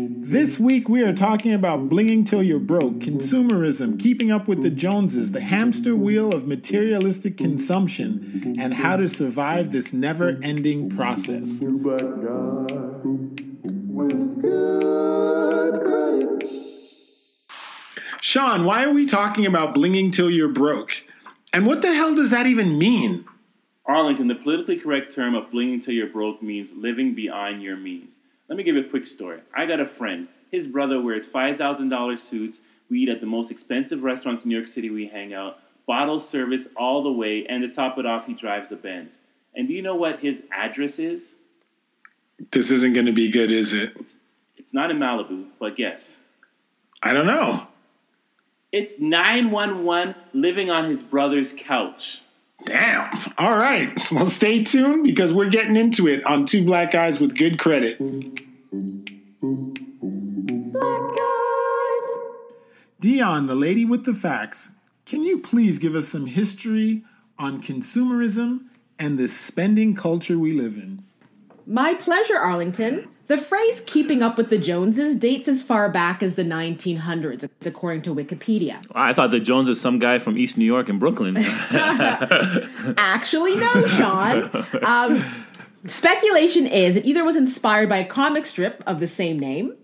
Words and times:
This 0.00 0.60
week 0.60 0.88
we 0.88 1.02
are 1.02 1.12
talking 1.12 1.52
about 1.54 1.88
blinging 1.88 2.24
till 2.24 2.40
you're 2.40 2.60
broke, 2.60 3.00
consumerism, 3.00 3.98
keeping 3.98 4.30
up 4.30 4.46
with 4.46 4.62
the 4.62 4.70
Joneses, 4.70 5.32
the 5.32 5.40
hamster 5.40 5.96
wheel 5.96 6.32
of 6.32 6.46
materialistic 6.46 7.36
consumption, 7.36 8.54
and 8.60 8.72
how 8.72 8.96
to 8.96 9.08
survive 9.08 9.72
this 9.72 9.92
never 9.92 10.38
ending 10.40 10.88
process. 10.90 11.58
Sean, 18.20 18.64
why 18.64 18.84
are 18.84 18.92
we 18.92 19.04
talking 19.04 19.46
about 19.46 19.74
blinging 19.74 20.12
till 20.12 20.30
you're 20.30 20.52
broke? 20.52 20.92
And 21.52 21.66
what 21.66 21.82
the 21.82 21.92
hell 21.92 22.14
does 22.14 22.30
that 22.30 22.46
even 22.46 22.78
mean? 22.78 23.24
Arlington, 23.84 24.28
the 24.28 24.36
politically 24.36 24.78
correct 24.78 25.16
term 25.16 25.34
of 25.34 25.50
blinging 25.50 25.84
till 25.84 25.94
you're 25.94 26.06
broke 26.06 26.40
means 26.40 26.68
living 26.76 27.16
beyond 27.16 27.62
your 27.62 27.76
means. 27.76 28.10
Let 28.48 28.56
me 28.56 28.64
give 28.64 28.76
you 28.76 28.86
a 28.86 28.88
quick 28.88 29.06
story. 29.06 29.40
I 29.56 29.66
got 29.66 29.80
a 29.80 29.88
friend. 29.98 30.28
His 30.50 30.66
brother 30.66 31.00
wears 31.00 31.26
$5,000 31.34 32.30
suits. 32.30 32.56
We 32.90 33.00
eat 33.00 33.08
at 33.10 33.20
the 33.20 33.26
most 33.26 33.50
expensive 33.50 34.02
restaurants 34.02 34.44
in 34.44 34.48
New 34.48 34.58
York 34.58 34.72
City. 34.74 34.88
We 34.88 35.06
hang 35.06 35.34
out. 35.34 35.58
Bottle 35.86 36.26
service 36.30 36.62
all 36.76 37.02
the 37.02 37.12
way. 37.12 37.46
And 37.48 37.62
to 37.62 37.74
top 37.74 37.98
it 37.98 38.06
off, 38.06 38.26
he 38.26 38.34
drives 38.34 38.68
the 38.70 38.76
Benz. 38.76 39.10
And 39.54 39.68
do 39.68 39.74
you 39.74 39.82
know 39.82 39.96
what 39.96 40.20
his 40.20 40.36
address 40.52 40.92
is? 40.98 41.20
This 42.50 42.70
isn't 42.70 42.94
going 42.94 43.06
to 43.06 43.12
be 43.12 43.30
good, 43.30 43.50
is 43.50 43.72
it? 43.72 43.96
It's 44.56 44.72
not 44.72 44.90
in 44.90 44.98
Malibu, 44.98 45.46
but 45.58 45.76
guess. 45.76 46.00
I 47.02 47.12
don't 47.12 47.26
know. 47.26 47.66
It's 48.72 48.92
911 48.98 50.14
living 50.34 50.70
on 50.70 50.90
his 50.90 51.02
brother's 51.02 51.52
couch. 51.66 52.18
Damn. 52.64 53.08
All 53.38 53.56
right. 53.56 53.92
Well, 54.10 54.26
stay 54.26 54.64
tuned 54.64 55.04
because 55.04 55.32
we're 55.32 55.48
getting 55.48 55.76
into 55.76 56.08
it 56.08 56.24
on 56.26 56.44
Two 56.44 56.64
Black 56.64 56.90
Guys 56.90 57.20
with 57.20 57.36
Good 57.36 57.58
Credit. 57.58 57.98
Black 57.98 58.36
Guys. 61.16 62.18
Dion, 63.00 63.46
the 63.46 63.54
lady 63.54 63.84
with 63.84 64.04
the 64.04 64.14
facts, 64.14 64.70
can 65.06 65.22
you 65.22 65.38
please 65.38 65.78
give 65.78 65.94
us 65.94 66.08
some 66.08 66.26
history 66.26 67.04
on 67.38 67.62
consumerism 67.62 68.66
and 68.98 69.16
the 69.16 69.28
spending 69.28 69.94
culture 69.94 70.38
we 70.38 70.52
live 70.52 70.76
in? 70.76 71.04
My 71.66 71.94
pleasure, 71.94 72.36
Arlington. 72.36 73.08
The 73.28 73.36
phrase 73.36 73.82
keeping 73.84 74.22
up 74.22 74.38
with 74.38 74.48
the 74.48 74.56
Joneses 74.56 75.14
dates 75.16 75.48
as 75.48 75.62
far 75.62 75.90
back 75.90 76.22
as 76.22 76.34
the 76.34 76.44
1900s, 76.44 77.46
according 77.66 78.00
to 78.02 78.14
Wikipedia. 78.14 78.82
I 78.92 79.12
thought 79.12 79.30
the 79.30 79.38
Jones 79.38 79.68
was 79.68 79.78
some 79.78 79.98
guy 79.98 80.18
from 80.18 80.38
East 80.38 80.56
New 80.56 80.64
York 80.64 80.88
and 80.88 80.98
Brooklyn. 80.98 81.36
Actually, 82.96 83.54
no, 83.56 83.86
Sean. 83.86 84.66
Um, 84.82 85.24
speculation 85.84 86.66
is 86.66 86.96
it 86.96 87.04
either 87.04 87.22
was 87.22 87.36
inspired 87.36 87.90
by 87.90 87.98
a 87.98 88.06
comic 88.06 88.46
strip 88.46 88.82
of 88.86 88.98
the 88.98 89.08
same 89.08 89.38
name 89.38 89.76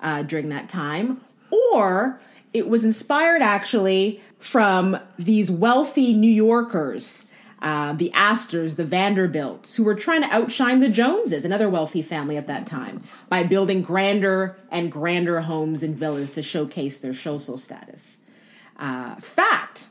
uh, 0.00 0.22
during 0.22 0.48
that 0.48 0.68
time, 0.68 1.20
or 1.70 2.20
it 2.52 2.68
was 2.68 2.84
inspired 2.84 3.42
actually 3.42 4.20
from 4.40 4.98
these 5.16 5.52
wealthy 5.52 6.12
New 6.12 6.30
Yorkers 6.30 7.26
uh, 7.60 7.92
the 7.92 8.12
Astors, 8.12 8.76
the 8.76 8.84
Vanderbilts, 8.84 9.76
who 9.76 9.84
were 9.84 9.94
trying 9.94 10.22
to 10.22 10.28
outshine 10.28 10.80
the 10.80 10.88
Joneses, 10.88 11.44
another 11.44 11.68
wealthy 11.68 12.02
family 12.02 12.36
at 12.36 12.46
that 12.46 12.66
time, 12.66 13.02
by 13.28 13.42
building 13.42 13.82
grander 13.82 14.56
and 14.70 14.92
grander 14.92 15.40
homes 15.42 15.82
and 15.82 15.96
villas 15.96 16.32
to 16.32 16.42
showcase 16.42 17.00
their 17.00 17.14
social 17.14 17.58
status. 17.58 18.18
Uh, 18.76 19.16
fact, 19.16 19.88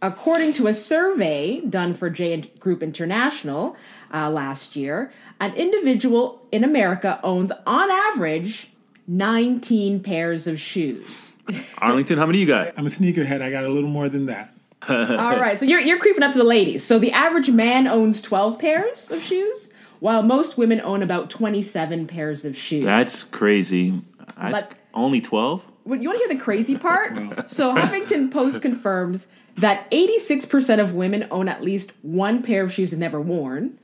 according 0.00 0.52
to 0.54 0.68
a 0.68 0.74
survey 0.74 1.60
done 1.60 1.94
for 1.94 2.08
J 2.08 2.42
Group 2.60 2.82
International 2.82 3.76
uh, 4.14 4.30
last 4.30 4.76
year, 4.76 5.12
an 5.40 5.54
individual 5.54 6.46
in 6.52 6.62
America 6.62 7.18
owns, 7.22 7.52
on 7.66 7.90
average, 7.90 8.70
19 9.08 10.00
pairs 10.00 10.46
of 10.46 10.60
shoes. 10.60 11.32
Arlington, 11.78 12.18
how 12.18 12.26
many 12.26 12.38
you 12.38 12.46
got? 12.46 12.74
I'm 12.76 12.86
a 12.86 12.90
sneakerhead. 12.90 13.42
I 13.42 13.50
got 13.50 13.64
a 13.64 13.68
little 13.68 13.88
more 13.88 14.08
than 14.08 14.26
that. 14.26 14.52
All 14.88 14.96
right, 15.16 15.58
so 15.58 15.64
you're 15.64 15.80
you're 15.80 15.98
creeping 15.98 16.22
up 16.22 16.32
to 16.32 16.38
the 16.38 16.44
ladies. 16.44 16.84
So 16.84 16.98
the 16.98 17.12
average 17.12 17.50
man 17.50 17.86
owns 17.86 18.22
12 18.22 18.58
pairs 18.58 19.10
of 19.10 19.22
shoes, 19.22 19.72
while 20.00 20.22
most 20.22 20.56
women 20.56 20.80
own 20.80 21.02
about 21.02 21.30
27 21.30 22.06
pairs 22.06 22.44
of 22.44 22.56
shoes. 22.56 22.84
That's 22.84 23.24
crazy. 23.24 23.94
That's 24.36 24.52
but, 24.52 24.72
only 24.94 25.20
12? 25.20 25.64
You 25.86 25.90
want 25.90 26.02
to 26.02 26.18
hear 26.18 26.28
the 26.28 26.42
crazy 26.42 26.76
part? 26.76 27.14
so 27.50 27.74
Huffington 27.74 28.30
Post 28.30 28.60
confirms 28.62 29.28
that 29.56 29.90
86% 29.90 30.78
of 30.78 30.94
women 30.94 31.26
own 31.30 31.48
at 31.48 31.62
least 31.62 31.92
one 32.02 32.42
pair 32.42 32.62
of 32.62 32.72
shoes 32.72 32.90
they've 32.90 33.00
never 33.00 33.20
worn. 33.20 33.78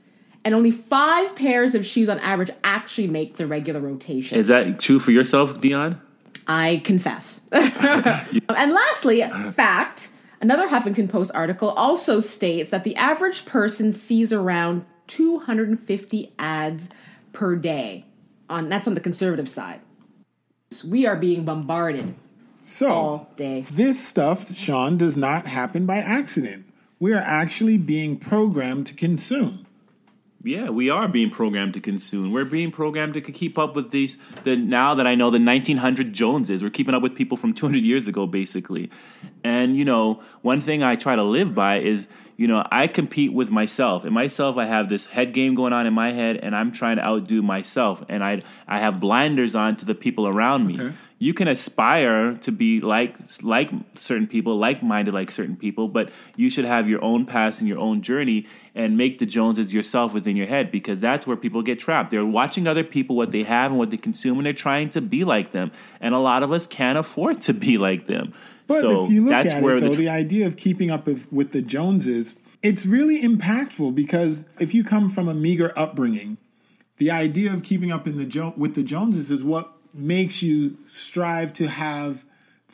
And 0.45 0.53
only 0.53 0.69
five 0.69 1.35
pairs 1.35 1.73
of 1.73 1.85
shoes 1.85 2.07
on 2.07 2.19
average 2.19 2.51
actually 2.63 3.07
make 3.07 3.37
the 3.37 3.47
regular 3.47 3.79
rotation. 3.79 4.37
Is 4.37 4.47
that 4.47 4.79
true 4.79 4.99
for 4.99 5.11
yourself, 5.11 5.59
Dion? 5.59 5.99
I 6.47 6.83
confess. 6.85 7.47
and 7.51 8.71
lastly, 8.71 9.21
fact 9.53 10.09
Another 10.41 10.67
Huffington 10.67 11.09
Post 11.09 11.31
article 11.33 11.69
also 11.69 12.19
states 12.19 12.69
that 12.71 12.83
the 12.83 12.95
average 12.95 13.45
person 13.45 13.93
sees 13.93 14.33
around 14.33 14.85
250 15.07 16.33
ads 16.37 16.89
per 17.33 17.55
day. 17.55 18.05
On 18.49 18.69
that's 18.69 18.87
on 18.87 18.93
the 18.93 19.01
conservative 19.01 19.49
side. 19.49 19.81
So 20.71 20.87
we 20.89 21.05
are 21.05 21.15
being 21.15 21.45
bombarded 21.45 22.15
so, 22.63 22.89
all 22.89 23.31
day. 23.37 23.65
This 23.71 24.05
stuff, 24.05 24.55
Sean, 24.55 24.97
does 24.97 25.15
not 25.15 25.45
happen 25.47 25.85
by 25.85 25.97
accident. 25.97 26.65
We 26.99 27.13
are 27.13 27.21
actually 27.21 27.77
being 27.77 28.17
programmed 28.17 28.87
to 28.87 28.93
consume. 28.93 29.64
Yeah, 30.45 30.69
we 30.69 30.91
are 30.91 31.07
being 31.07 31.31
programmed 31.31 31.73
to 31.73 31.79
consume. 31.79 32.31
We're 32.31 32.45
being 32.45 32.71
programmed 32.71 33.15
to 33.15 33.21
keep 33.21 33.57
up 33.57 33.75
with 33.75 33.89
these. 33.89 34.15
The 34.43 34.55
now 34.55 34.93
that 34.93 35.07
I 35.07 35.15
know 35.15 35.31
the 35.31 35.39
1900 35.39 36.13
Joneses, 36.13 36.61
we're 36.61 36.69
keeping 36.69 36.93
up 36.93 37.01
with 37.01 37.15
people 37.15 37.35
from 37.35 37.53
200 37.53 37.81
years 37.81 38.07
ago, 38.07 38.27
basically. 38.27 38.91
And 39.43 39.75
you 39.75 39.85
know, 39.85 40.21
one 40.43 40.61
thing 40.61 40.83
I 40.83 40.97
try 40.97 41.15
to 41.15 41.23
live 41.23 41.55
by 41.55 41.79
is, 41.79 42.07
you 42.37 42.47
know, 42.47 42.63
I 42.71 42.85
compete 42.85 43.33
with 43.33 43.49
myself. 43.49 44.05
In 44.05 44.13
myself, 44.13 44.55
I 44.57 44.65
have 44.65 44.87
this 44.87 45.07
head 45.07 45.33
game 45.33 45.55
going 45.55 45.73
on 45.73 45.87
in 45.87 45.93
my 45.95 46.11
head, 46.11 46.37
and 46.37 46.55
I'm 46.55 46.71
trying 46.71 46.97
to 46.97 47.03
outdo 47.03 47.41
myself. 47.41 48.03
And 48.07 48.23
I 48.23 48.41
I 48.67 48.77
have 48.77 48.99
blinders 48.99 49.55
on 49.55 49.77
to 49.77 49.85
the 49.85 49.95
people 49.95 50.27
around 50.27 50.67
me. 50.67 50.75
Okay 50.79 50.95
you 51.17 51.33
can 51.33 51.47
aspire 51.47 52.33
to 52.35 52.51
be 52.51 52.81
like 52.81 53.15
like 53.41 53.71
certain 53.97 54.27
people, 54.27 54.57
like 54.57 54.83
minded 54.83 55.13
like 55.13 55.31
certain 55.31 55.55
people, 55.55 55.87
but 55.87 56.11
you 56.35 56.49
should 56.49 56.65
have 56.65 56.89
your 56.89 57.03
own 57.03 57.25
path 57.25 57.59
and 57.59 57.67
your 57.67 57.79
own 57.79 58.01
journey 58.01 58.47
and 58.73 58.97
make 58.97 59.19
the 59.19 59.25
Joneses 59.25 59.73
yourself 59.73 60.13
within 60.13 60.35
your 60.35 60.47
head 60.47 60.71
because 60.71 60.99
that's 60.99 61.25
where 61.25 61.37
people 61.37 61.61
get 61.61 61.79
trapped. 61.79 62.11
They're 62.11 62.25
watching 62.25 62.67
other 62.67 62.83
people 62.83 63.15
what 63.15 63.31
they 63.31 63.43
have 63.43 63.71
and 63.71 63.79
what 63.79 63.91
they 63.91 63.97
consume 63.97 64.37
and 64.37 64.45
they're 64.45 64.53
trying 64.53 64.89
to 64.89 65.01
be 65.01 65.23
like 65.23 65.51
them. 65.51 65.71
And 66.01 66.13
a 66.13 66.19
lot 66.19 66.43
of 66.43 66.51
us 66.51 66.67
can't 66.67 66.97
afford 66.97 67.39
to 67.41 67.53
be 67.53 67.77
like 67.77 68.07
them. 68.07 68.33
But 68.67 68.81
so 68.81 69.03
if 69.05 69.09
you 69.09 69.23
look 69.23 69.33
at 69.33 69.45
it, 69.45 69.63
though, 69.63 69.79
the, 69.79 69.89
tr- 69.89 69.95
the 69.95 70.09
idea 70.09 70.47
of 70.47 70.57
keeping 70.57 70.91
up 70.91 71.05
with, 71.05 71.31
with 71.31 71.53
the 71.53 71.61
Joneses, 71.61 72.35
it's 72.61 72.85
really 72.85 73.21
impactful 73.21 73.95
because 73.95 74.43
if 74.59 74.73
you 74.73 74.83
come 74.83 75.09
from 75.09 75.29
a 75.29 75.33
meager 75.33 75.71
upbringing, 75.77 76.37
the 76.97 77.11
idea 77.11 77.53
of 77.53 77.63
keeping 77.63 77.91
up 77.91 78.07
in 78.07 78.17
the 78.17 78.25
jo- 78.25 78.53
with 78.57 78.75
the 78.75 78.83
Joneses 78.83 79.29
is 79.31 79.43
what 79.43 79.74
makes 79.95 80.43
you 80.43 80.77
strive 80.85 81.53
to 81.53 81.67
have 81.67 82.23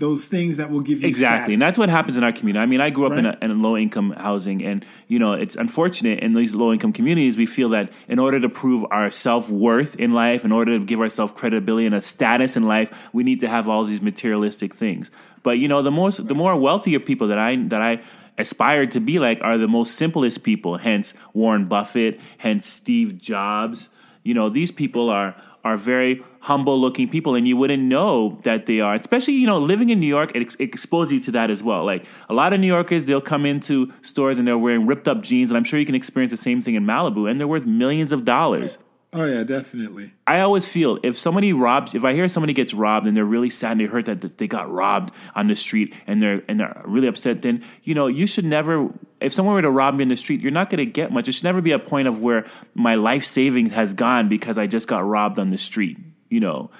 those 0.02 0.26
things 0.26 0.58
that 0.58 0.72
will 0.72 0.82
give 0.82 1.02
you 1.02 1.08
exactly 1.08 1.38
status. 1.38 1.54
and 1.54 1.62
that's 1.62 1.78
what 1.78 1.88
happens 1.88 2.18
in 2.18 2.24
our 2.24 2.32
community 2.32 2.62
i 2.62 2.66
mean 2.66 2.82
i 2.82 2.90
grew 2.90 3.06
up 3.06 3.12
right. 3.12 3.20
in, 3.20 3.26
a, 3.28 3.38
in 3.42 3.52
a 3.52 3.54
low 3.54 3.78
income 3.78 4.12
housing 4.18 4.64
and 4.64 4.84
you 5.08 5.20
know 5.20 5.34
it's 5.34 5.56
unfortunate 5.56 6.20
in 6.20 6.34
these 6.34 6.56
low 6.56 6.74
income 6.74 6.92
communities 6.92 7.38
we 7.38 7.46
feel 7.46 7.70
that 7.70 7.92
in 8.08 8.18
order 8.18 8.40
to 8.40 8.50
prove 8.50 8.84
our 8.90 9.12
self-worth 9.12 9.96
in 9.98 10.12
life 10.12 10.44
in 10.44 10.52
order 10.52 10.80
to 10.80 10.84
give 10.84 11.00
ourselves 11.00 11.32
credibility 11.36 11.86
and 11.86 11.94
a 11.94 12.02
status 12.02 12.58
in 12.58 12.64
life 12.64 13.10
we 13.14 13.24
need 13.24 13.40
to 13.40 13.48
have 13.48 13.68
all 13.68 13.86
these 13.86 14.02
materialistic 14.02 14.74
things 14.74 15.12
but 15.44 15.52
you 15.52 15.68
know 15.68 15.84
the 15.84 15.92
most 15.92 16.20
right. 16.20 16.28
the 16.28 16.36
more 16.36 16.56
wealthier 16.58 17.00
people 17.00 17.28
that 17.28 17.38
i 17.38 17.56
that 17.68 17.82
i 17.82 18.02
aspire 18.40 18.88
to 18.88 19.00
be 19.00 19.20
like 19.20 19.40
are 19.42 19.58
the 19.60 19.68
most 19.68 19.96
simplest 19.96 20.42
people 20.42 20.78
hence 20.78 21.14
warren 21.34 21.66
buffett 21.66 22.20
hence 22.40 22.66
steve 22.66 23.20
jobs 23.20 23.90
you 24.24 24.34
know 24.34 24.50
these 24.50 24.72
people 24.72 25.10
are 25.10 25.36
are 25.64 25.78
very 25.78 26.24
humble 26.40 26.80
looking 26.80 27.08
people 27.08 27.36
and 27.36 27.48
you 27.48 27.56
wouldn't 27.56 27.84
know 27.84 28.40
that 28.44 28.66
they 28.66 28.80
are. 28.80 28.96
Especially 28.96 29.36
you 29.36 29.48
know 29.48 29.60
living 29.60 29.90
in 29.90 30.00
new 30.00 30.08
york 30.08 30.32
it, 30.36 30.42
ex- 30.42 30.56
exposes 30.60 31.12
you 31.12 31.20
to 31.20 31.32
that 31.32 31.50
as 31.50 31.62
well. 31.64 31.86
Like 31.86 32.06
a 32.30 32.34
lot 32.34 32.54
of 32.54 32.60
new 32.60 32.68
yorkers 32.68 33.06
they'll 33.06 33.22
come 33.22 33.46
into 33.46 33.92
stores 34.02 34.40
and 34.40 34.48
they're 34.48 34.58
wearing 34.58 34.86
ripped 34.86 35.08
up 35.08 35.22
jeans 35.22 35.52
and 35.52 35.58
i'm 35.58 35.64
sure 35.64 35.80
you 35.80 35.86
can 35.86 35.96
experience 35.96 36.32
the 36.32 36.38
same 36.38 36.62
thing 36.62 36.76
in 36.76 36.86
malibu 36.86 37.30
and 37.30 37.40
they're 37.40 37.48
worth 37.48 37.66
millions 37.66 38.12
of 38.12 38.26
dollars 38.26 38.78
Oh 39.14 39.26
yeah, 39.26 39.44
definitely. 39.44 40.14
I 40.26 40.40
always 40.40 40.66
feel 40.66 40.98
if 41.04 41.18
somebody 41.18 41.52
robs, 41.52 41.94
if 41.94 42.06
I 42.06 42.14
hear 42.14 42.30
somebody 42.30 42.54
gets 42.54 42.74
robbed 42.74 43.08
and 43.08 43.18
they're 43.18 43.26
really 43.26 43.50
sad 43.50 43.74
and 43.74 43.82
they 43.82 43.86
hurt 43.86 44.06
that 44.06 44.38
they 44.38 44.48
got 44.48 44.72
robbed 44.72 45.14
on 45.36 45.48
the 45.48 45.56
street 45.56 45.94
and 46.08 46.22
they're 46.22 46.42
and 46.48 46.62
they're 46.62 46.82
really 46.86 47.08
upset, 47.08 47.42
then 47.42 47.64
you 47.84 47.94
know 47.94 48.08
you 48.08 48.26
should 48.26 48.46
never. 48.46 48.90
If 49.20 49.34
someone 49.34 49.56
were 49.56 49.62
to 49.64 49.70
rob 49.70 49.96
me 49.96 50.04
in 50.04 50.10
the 50.10 50.16
street, 50.16 50.40
you're 50.42 50.52
not 50.52 50.70
going 50.70 50.80
to 50.80 50.86
get 50.86 51.12
much. 51.12 51.28
It 51.28 51.34
should 51.34 51.44
never 51.44 51.62
be 51.62 51.74
a 51.74 51.80
point 51.80 52.08
of 52.08 52.22
where 52.22 52.46
my 52.74 52.96
life 52.96 53.26
savings 53.26 53.74
has 53.74 53.94
gone 53.94 54.30
because 54.30 54.58
I 54.58 54.66
just 54.66 54.88
got 54.88 55.06
robbed 55.06 55.40
on 55.40 55.50
the 55.50 55.58
street. 55.58 55.98
You 56.30 56.40
know, 56.40 56.72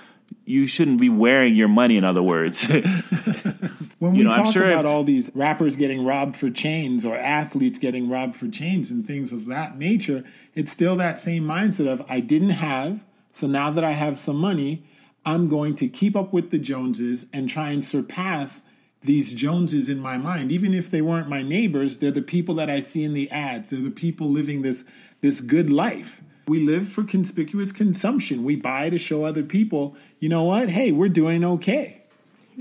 you 0.46 0.68
shouldn't 0.68 1.00
be 1.00 1.10
wearing 1.10 1.56
your 1.56 1.68
money. 1.68 1.98
In 1.98 2.04
other 2.04 2.24
words, 2.24 2.66
when 2.68 2.84
we 4.00 4.20
you 4.20 4.24
know, 4.26 4.32
talk 4.32 4.54
sure 4.54 4.68
about 4.68 4.86
if, 4.86 4.86
all 4.86 5.04
these 5.04 5.32
rappers 5.34 5.76
getting 5.76 6.06
robbed 6.06 6.36
for 6.36 6.50
chains 6.50 7.06
or 7.06 7.16
athletes 7.16 7.80
getting 7.80 8.10
robbed 8.10 8.36
for 8.36 8.48
chains 8.48 8.92
and 8.92 9.06
things 9.06 9.32
of 9.32 9.46
that 9.48 9.78
nature, 9.78 10.24
it's 10.54 10.72
still 10.72 10.96
that 10.98 11.20
same 11.20 11.44
mindset 11.44 11.88
of 11.88 12.04
I 12.10 12.20
didn't 12.20 12.52
have, 12.52 13.04
so 13.34 13.48
now 13.48 13.72
that 13.72 13.84
I 13.84 13.92
have 13.92 14.20
some 14.20 14.38
money, 14.38 14.84
I'm 15.26 15.48
going 15.48 15.76
to 15.76 15.88
keep 15.88 16.16
up 16.16 16.34
with 16.34 16.52
the 16.52 16.60
Joneses 16.60 17.26
and 17.32 17.50
try 17.50 17.70
and 17.70 17.84
surpass 17.84 18.64
these 19.04 19.34
Joneses 19.34 19.90
in 19.90 20.00
my 20.00 20.18
mind. 20.18 20.52
Even 20.52 20.74
if 20.74 20.90
they 20.90 21.02
weren't 21.02 21.30
my 21.30 21.42
neighbors, 21.42 21.98
they're 21.98 22.12
the 22.12 22.22
people 22.22 22.56
that 22.56 22.70
I 22.70 22.80
see 22.80 23.04
in 23.04 23.14
the 23.14 23.30
ads. 23.32 23.70
They're 23.70 23.80
the 23.80 23.92
people 23.92 24.28
living 24.28 24.62
this 24.62 24.84
this 25.22 25.42
good 25.42 25.70
life. 25.70 26.22
We 26.52 26.60
live 26.60 26.90
for 26.90 27.06
conspicuous 27.06 27.72
consumption. 27.72 28.44
We 28.44 28.58
buy 28.58 28.90
to 28.90 28.98
show 28.98 29.24
other 29.24 29.42
people, 29.42 29.96
you 30.20 30.28
know 30.28 30.44
what? 30.44 30.68
Hey, 30.68 30.92
we're 30.92 31.08
doing 31.08 31.46
okay. 31.46 32.02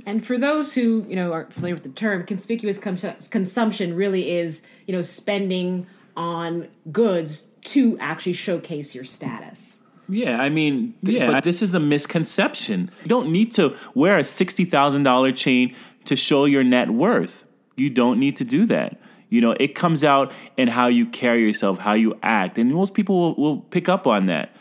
And 0.06 0.24
for 0.24 0.38
those 0.38 0.74
who, 0.74 1.04
you 1.08 1.16
know, 1.16 1.32
aren't 1.32 1.52
familiar 1.52 1.74
with 1.74 1.82
the 1.82 1.88
term, 1.88 2.24
conspicuous 2.24 2.78
consumption 2.78 3.96
really 3.96 4.30
is, 4.30 4.62
you 4.86 4.94
know, 4.94 5.02
spending 5.02 5.88
on 6.16 6.68
goods 6.92 7.48
to 7.62 7.98
actually 7.98 8.34
showcase 8.34 8.94
your 8.94 9.02
status. 9.02 9.80
Yeah, 10.08 10.40
I 10.40 10.50
mean, 10.50 10.94
yeah, 11.02 11.28
but 11.28 11.42
this 11.42 11.60
is 11.60 11.74
a 11.74 11.80
misconception. 11.80 12.92
You 13.02 13.08
don't 13.08 13.32
need 13.32 13.50
to 13.54 13.76
wear 13.96 14.18
a 14.18 14.22
$60,000 14.22 15.34
chain 15.34 15.74
to 16.04 16.14
show 16.14 16.44
your 16.44 16.62
net 16.62 16.90
worth. 16.90 17.44
You 17.74 17.90
don't 17.90 18.20
need 18.20 18.36
to 18.36 18.44
do 18.44 18.66
that. 18.66 19.00
You 19.30 19.40
know, 19.40 19.52
it 19.52 19.74
comes 19.74 20.04
out 20.04 20.32
in 20.56 20.68
how 20.68 20.88
you 20.88 21.06
carry 21.06 21.42
yourself, 21.42 21.78
how 21.78 21.94
you 21.94 22.18
act, 22.22 22.58
and 22.58 22.72
most 22.72 22.94
people 22.94 23.18
will, 23.18 23.34
will 23.36 23.60
pick 23.60 23.88
up 23.88 24.06
on 24.06 24.26
that. 24.26 24.54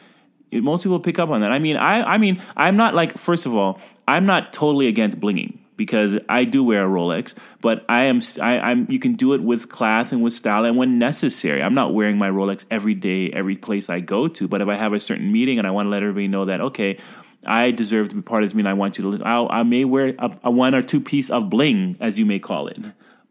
Most 0.52 0.84
people 0.84 1.00
pick 1.00 1.20
up 1.20 1.30
on 1.30 1.42
that. 1.42 1.52
I 1.52 1.60
mean, 1.60 1.76
I, 1.76 2.02
I 2.04 2.18
mean, 2.18 2.42
I'm 2.56 2.78
not 2.78 2.96
like. 2.96 3.18
First 3.18 3.46
of 3.46 3.56
all, 3.56 3.80
I'm 4.08 4.26
not 4.26 4.54
totally 4.54 4.88
against 4.88 5.20
blinging 5.20 5.60
because 5.80 6.18
I 6.28 6.44
do 6.44 6.62
wear 6.62 6.86
a 6.86 6.90
Rolex, 6.90 7.34
but 7.62 7.86
I 7.88 8.02
am 8.04 8.20
I, 8.42 8.72
am 8.72 8.86
you 8.90 9.00
can 9.00 9.14
do 9.14 9.34
it 9.34 9.42
with 9.42 9.70
class 9.70 10.12
and 10.12 10.22
with 10.22 10.34
style 10.34 10.66
and 10.66 10.76
when 10.76 11.00
necessary. 11.00 11.64
I'm 11.64 11.74
not 11.74 11.94
wearing 11.94 12.18
my 12.18 12.30
Rolex 12.30 12.66
every 12.70 12.96
day, 12.96 13.30
every 13.32 13.56
place 13.56 13.90
I 13.90 14.02
go 14.02 14.28
to, 14.28 14.48
but 14.48 14.62
if 14.62 14.68
I 14.68 14.76
have 14.76 14.92
a 14.92 15.00
certain 15.00 15.32
meeting 15.32 15.58
and 15.58 15.66
I 15.66 15.72
want 15.72 15.86
to 15.86 15.90
let 15.90 16.04
everybody 16.04 16.28
know 16.28 16.46
that 16.46 16.60
okay, 16.62 16.98
I 17.46 17.72
deserve 17.72 18.10
to 18.10 18.16
be 18.16 18.22
part 18.22 18.44
of 18.44 18.50
this 18.50 18.56
meeting, 18.56 18.70
I 18.70 18.74
want 18.74 18.98
you 18.98 19.18
to. 19.18 19.24
I'll, 19.24 19.48
i 19.50 19.64
may 19.64 19.86
wear 19.86 20.16
a, 20.20 20.38
a 20.44 20.52
one 20.52 20.76
or 20.76 20.82
two 20.82 21.00
piece 21.00 21.30
of 21.30 21.50
bling, 21.50 21.96
as 22.02 22.20
you 22.20 22.26
may 22.26 22.40
call 22.40 22.68
it, 22.68 22.78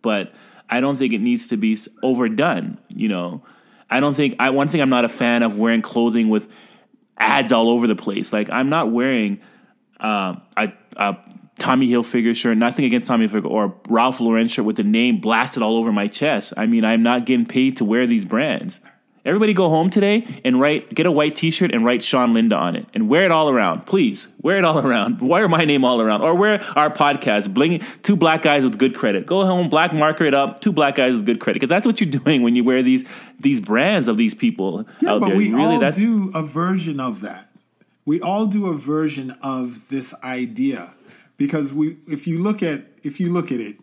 but 0.00 0.32
I 0.68 0.80
don't 0.80 0.96
think 0.96 1.12
it 1.12 1.20
needs 1.20 1.48
to 1.48 1.56
be 1.56 1.78
overdone. 2.02 2.78
You 2.88 3.08
know, 3.08 3.42
I 3.90 4.00
don't 4.00 4.14
think 4.14 4.36
I 4.38 4.50
one 4.50 4.68
thing 4.68 4.80
I'm 4.80 4.90
not 4.90 5.04
a 5.04 5.08
fan 5.08 5.42
of 5.42 5.58
wearing 5.58 5.82
clothing 5.82 6.28
with 6.28 6.48
ads 7.18 7.52
all 7.52 7.68
over 7.68 7.86
the 7.86 7.96
place. 7.96 8.32
Like 8.32 8.50
I'm 8.50 8.68
not 8.68 8.92
wearing 8.92 9.40
uh, 10.00 10.36
a, 10.56 10.72
a 10.96 11.16
Tommy 11.58 11.88
Hilfiger 11.88 12.34
shirt, 12.36 12.56
nothing 12.56 12.84
against 12.84 13.08
Tommy 13.08 13.28
or 13.44 13.74
Ralph 13.88 14.20
Lauren 14.20 14.46
shirt 14.48 14.64
with 14.64 14.76
the 14.76 14.84
name 14.84 15.20
blasted 15.20 15.62
all 15.62 15.76
over 15.76 15.92
my 15.92 16.06
chest. 16.06 16.52
I 16.56 16.66
mean, 16.66 16.84
I'm 16.84 17.02
not 17.02 17.26
getting 17.26 17.46
paid 17.46 17.76
to 17.78 17.84
wear 17.84 18.06
these 18.06 18.24
brands. 18.24 18.80
Everybody 19.28 19.52
go 19.52 19.68
home 19.68 19.90
today 19.90 20.26
and 20.42 20.58
write, 20.58 20.94
get 20.94 21.04
a 21.04 21.12
white 21.12 21.36
T-shirt 21.36 21.70
and 21.74 21.84
write 21.84 22.02
Sean 22.02 22.32
Linda 22.32 22.56
on 22.56 22.74
it, 22.74 22.86
and 22.94 23.10
wear 23.10 23.24
it 23.24 23.30
all 23.30 23.50
around, 23.50 23.84
please. 23.84 24.26
Wear 24.40 24.56
it 24.56 24.64
all 24.64 24.78
around. 24.86 25.20
Wear 25.20 25.46
my 25.48 25.66
name 25.66 25.84
all 25.84 26.00
around, 26.00 26.22
or 26.22 26.34
wear 26.34 26.62
our 26.74 26.88
podcast, 26.88 27.52
bling 27.52 27.82
two 28.02 28.16
black 28.16 28.40
guys 28.40 28.64
with 28.64 28.78
good 28.78 28.94
credit. 28.94 29.26
Go 29.26 29.44
home, 29.44 29.68
black 29.68 29.92
marker 29.92 30.24
it 30.24 30.32
up, 30.32 30.60
two 30.60 30.72
black 30.72 30.94
guys 30.94 31.14
with 31.14 31.26
good 31.26 31.40
credit, 31.40 31.56
because 31.56 31.68
that's 31.68 31.86
what 31.86 32.00
you're 32.00 32.08
doing 32.10 32.40
when 32.40 32.56
you 32.56 32.64
wear 32.64 32.82
these 32.82 33.04
these 33.38 33.60
brands 33.60 34.08
of 34.08 34.16
these 34.16 34.34
people 34.34 34.86
yeah, 35.00 35.10
out 35.10 35.20
but 35.20 35.28
there. 35.28 35.36
we 35.36 35.52
really, 35.52 35.74
all 35.74 35.78
that's 35.78 35.98
do 35.98 36.32
a 36.34 36.42
version 36.42 36.98
of 36.98 37.20
that. 37.20 37.50
We 38.06 38.22
all 38.22 38.46
do 38.46 38.68
a 38.68 38.74
version 38.74 39.36
of 39.42 39.86
this 39.90 40.14
idea 40.24 40.94
because 41.36 41.74
we 41.74 41.98
if 42.08 42.26
you 42.26 42.38
look 42.38 42.62
at 42.62 42.86
if 43.02 43.20
you 43.20 43.30
look 43.30 43.52
at 43.52 43.60
it 43.60 43.76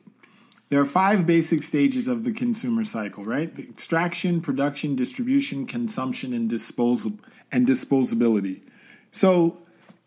there 0.69 0.81
are 0.81 0.85
five 0.85 1.27
basic 1.27 1.63
stages 1.63 2.07
of 2.07 2.23
the 2.23 2.31
consumer 2.31 2.85
cycle 2.85 3.23
right? 3.23 3.53
The 3.53 3.63
extraction 3.63 4.41
production 4.41 4.95
distribution 4.95 5.65
consumption 5.65 6.33
and 6.33 6.49
disposal 6.49 7.13
and 7.51 7.67
disposability. 7.67 8.63
So 9.11 9.61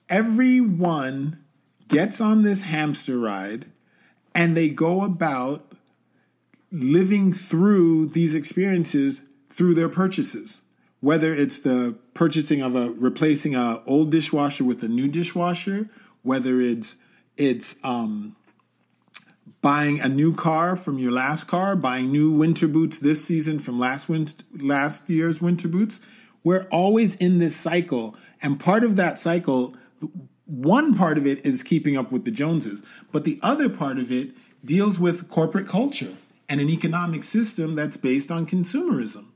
everyone 0.08 1.42
gets 1.88 2.20
on 2.20 2.42
this 2.42 2.62
hamster 2.62 3.18
ride 3.18 3.66
and 4.34 4.56
they 4.56 4.68
go 4.68 5.02
about 5.02 5.72
living 6.70 7.32
through 7.32 8.06
these 8.06 8.34
experiences 8.34 9.22
through 9.48 9.74
their 9.74 9.88
purchases. 9.88 10.60
Whether 11.00 11.32
it's 11.32 11.60
the 11.60 11.96
purchasing 12.14 12.60
of 12.60 12.74
a 12.74 12.90
replacing 12.90 13.54
a 13.54 13.82
old 13.86 14.10
dishwasher 14.10 14.64
with 14.64 14.82
a 14.82 14.88
new 14.88 15.08
dishwasher 15.08 15.88
whether 16.22 16.60
it's 16.60 16.96
it's 17.36 17.76
um, 17.84 18.36
buying 19.60 20.00
a 20.00 20.08
new 20.08 20.34
car 20.34 20.76
from 20.76 20.98
your 20.98 21.12
last 21.12 21.44
car, 21.44 21.74
buying 21.74 22.12
new 22.12 22.30
winter 22.32 22.68
boots 22.68 22.98
this 22.98 23.24
season 23.24 23.58
from 23.58 23.78
last 23.78 24.08
win- 24.08 24.28
last 24.58 25.08
year's 25.10 25.40
winter 25.40 25.68
boots. 25.68 26.00
We're 26.44 26.66
always 26.70 27.16
in 27.16 27.38
this 27.38 27.56
cycle, 27.56 28.16
and 28.40 28.60
part 28.60 28.84
of 28.84 28.96
that 28.96 29.18
cycle, 29.18 29.76
one 30.46 30.94
part 30.94 31.18
of 31.18 31.26
it 31.26 31.44
is 31.44 31.62
keeping 31.62 31.96
up 31.96 32.12
with 32.12 32.24
the 32.24 32.30
Joneses, 32.30 32.82
but 33.12 33.24
the 33.24 33.38
other 33.42 33.68
part 33.68 33.98
of 33.98 34.10
it 34.12 34.34
deals 34.64 34.98
with 34.98 35.28
corporate 35.28 35.66
culture 35.66 36.14
and 36.48 36.60
an 36.60 36.70
economic 36.70 37.24
system 37.24 37.74
that's 37.74 37.96
based 37.96 38.30
on 38.30 38.46
consumerism. 38.46 39.26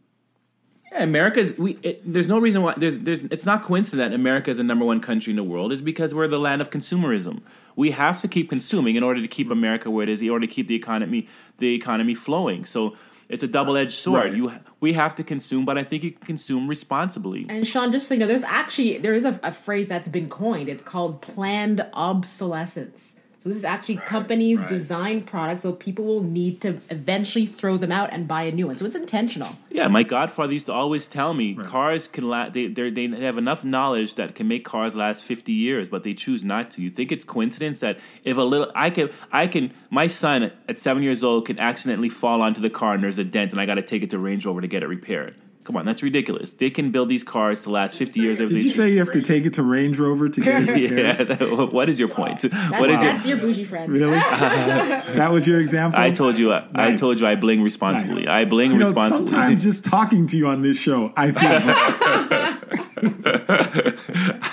Yeah, 0.93 1.03
America's 1.03 1.57
we. 1.57 1.79
It, 1.83 2.03
there's 2.11 2.29
no 2.29 2.39
reason 2.39 2.63
why 2.63 2.75
there's 2.77 3.01
there's. 3.01 3.25
It's 3.25 3.47
not 3.47 3.65
coincident 3.65 4.11
that 4.11 4.15
America 4.15 4.51
is 4.51 4.59
the 4.59 4.65
number 4.65 4.85
one 4.85 5.01
country 5.01 5.31
in 5.31 5.37
the 5.37 5.45
world. 5.45 5.73
Is 5.73 5.81
because 5.81 6.15
we're 6.15 6.29
the 6.29 6.39
land 6.39 6.61
of 6.61 6.71
consumerism. 6.71 7.41
We 7.77 7.93
have 7.93 8.21
to 8.21 8.29
keep 8.29 8.51
consuming 8.51 8.97
in 8.97 9.03
order 9.03 9.21
to 9.21 9.29
keep 9.29 9.51
America 9.51 9.91
where 9.91 10.03
it 10.03 10.09
is, 10.09 10.21
in 10.21 10.29
order 10.29 10.47
to 10.47 10.53
keep 10.53 10.67
the 10.67 10.75
economy 10.75 11.29
the 11.59 11.75
economy 11.75 12.15
flowing. 12.15 12.65
So 12.67 12.97
it's 13.29 13.43
a 13.43 13.49
double 13.49 13.77
edged 13.79 13.93
sword. 13.93 14.25
Right. 14.25 14.37
You 14.37 14.53
we 14.81 14.93
have 14.93 15.15
to 15.15 15.25
consume, 15.25 15.65
but 15.65 15.79
I 15.79 15.85
think 15.85 16.03
you 16.03 16.11
can 16.13 16.27
consume 16.27 16.69
responsibly. 16.69 17.47
And 17.49 17.67
Sean, 17.67 17.91
just 17.91 18.07
so 18.09 18.15
you 18.15 18.21
know, 18.21 18.27
there's 18.27 18.43
actually 18.43 18.99
there 18.99 19.15
is 19.15 19.25
a, 19.25 19.41
a 19.43 19.53
phrase 19.53 19.89
that's 19.89 20.09
been 20.09 20.29
coined. 20.29 20.69
It's 20.69 20.83
called 20.83 21.23
planned 21.23 21.87
obsolescence. 21.95 23.17
So 23.43 23.49
this 23.49 23.59
is 23.59 23.65
actually 23.65 23.97
right, 23.97 24.07
companies 24.07 24.61
right. 24.61 24.69
design 24.69 25.23
products 25.23 25.63
so 25.63 25.73
people 25.73 26.05
will 26.05 26.23
need 26.23 26.61
to 26.61 26.79
eventually 26.91 27.45
throw 27.45 27.77
them 27.77 27.91
out 27.91 28.11
and 28.13 28.29
buy 28.29 28.45
a 28.45 28.53
new 28.53 28.69
one. 28.69 28.79
So 28.79 28.87
it's 28.87 28.95
intentional. 28.95 29.57
Yeah, 29.69 29.89
my 29.89 30.05
godfather 30.05 30.53
used 30.53 30.67
to 30.67 30.73
always 30.73 31.09
tell 31.09 31.35
me 31.35 31.55
right. 31.55 31.67
cars 31.67 32.07
can 32.07 32.29
last. 32.29 32.53
They 32.53 32.69
they 32.69 33.09
have 33.09 33.39
enough 33.39 33.65
knowledge 33.65 34.15
that 34.15 34.37
can 34.37 34.47
make 34.47 34.65
cars 34.65 34.95
last 34.95 35.25
fifty 35.25 35.51
years, 35.51 35.89
but 35.89 36.05
they 36.05 36.15
choose 36.15 36.45
not 36.45 36.71
to. 36.73 36.83
You 36.83 36.91
think 36.91 37.11
it's 37.11 37.25
coincidence 37.25 37.81
that 37.81 37.99
if 38.23 38.37
a 38.37 38.43
little 38.43 38.71
I 38.77 38.91
can 38.91 39.11
I 39.33 39.49
can 39.49 39.75
my 39.91 40.07
son 40.07 40.53
at 40.69 40.79
seven 40.79 41.03
years 41.03 41.25
old 41.25 41.47
can 41.47 41.59
accidentally 41.59 42.11
fall 42.11 42.43
onto 42.43 42.61
the 42.61 42.71
car 42.71 42.95
and 42.95 43.03
there's 43.03 43.19
a 43.19 43.25
dent 43.25 43.51
and 43.51 43.61
I 43.61 43.67
got 43.67 43.75
to 43.75 43.83
take 43.83 44.05
it 44.05 44.11
to 44.11 44.21
Range 44.21 44.47
Rover 44.47 44.61
to 44.61 44.69
get 44.69 44.85
it 44.85 44.87
repaired. 44.87 45.35
Come 45.73 45.79
on, 45.79 45.87
that's 45.87 46.03
ridiculous. 46.03 46.53
They 46.53 46.69
can 46.69 46.91
build 46.91 47.09
these 47.09 47.25
cars 47.25 47.63
to 47.63 47.71
last 47.71 47.97
50 47.97 48.21
years. 48.21 48.37
Did 48.37 48.51
you 48.51 48.69
say 48.69 48.91
you 48.91 48.99
have 48.99 49.13
to 49.13 49.23
take 49.23 49.47
it 49.47 49.55
to 49.55 49.63
Range 49.63 49.99
Rover 49.99 50.29
to 50.29 50.41
get 50.43 50.69
it? 50.69 50.91
yeah. 50.93 51.25
That, 51.25 51.73
what 51.73 51.89
is 51.89 51.99
your 51.99 52.09
point? 52.09 52.43
That's, 52.43 52.55
what 52.79 52.91
is 52.91 53.03
your, 53.03 53.13
that's 53.13 53.27
your 53.27 53.39
bougie 53.39 53.65
friend? 53.65 53.91
Really? 53.91 54.13
that 54.19 55.31
was 55.33 55.47
your 55.47 55.63
example. 55.63 55.99
I 55.99 56.11
told 56.11 56.37
you. 56.37 56.53
Uh, 56.53 56.63
nice. 56.73 56.93
I 56.93 56.97
told 56.97 57.19
you. 57.19 57.27
I 57.27 57.37
bling 57.37 57.63
responsibly. 57.63 58.25
Nice. 58.25 58.35
I 58.35 58.45
bling 58.45 58.73
you 58.73 58.81
know, 58.81 58.85
responsibly. 58.85 59.29
Sometimes 59.29 59.63
just 59.63 59.87
talking 59.87 60.27
to 60.27 60.37
you 60.37 60.49
on 60.49 60.61
this 60.61 60.79
show, 60.79 61.11
I 61.17 61.31
feel. 61.31 61.63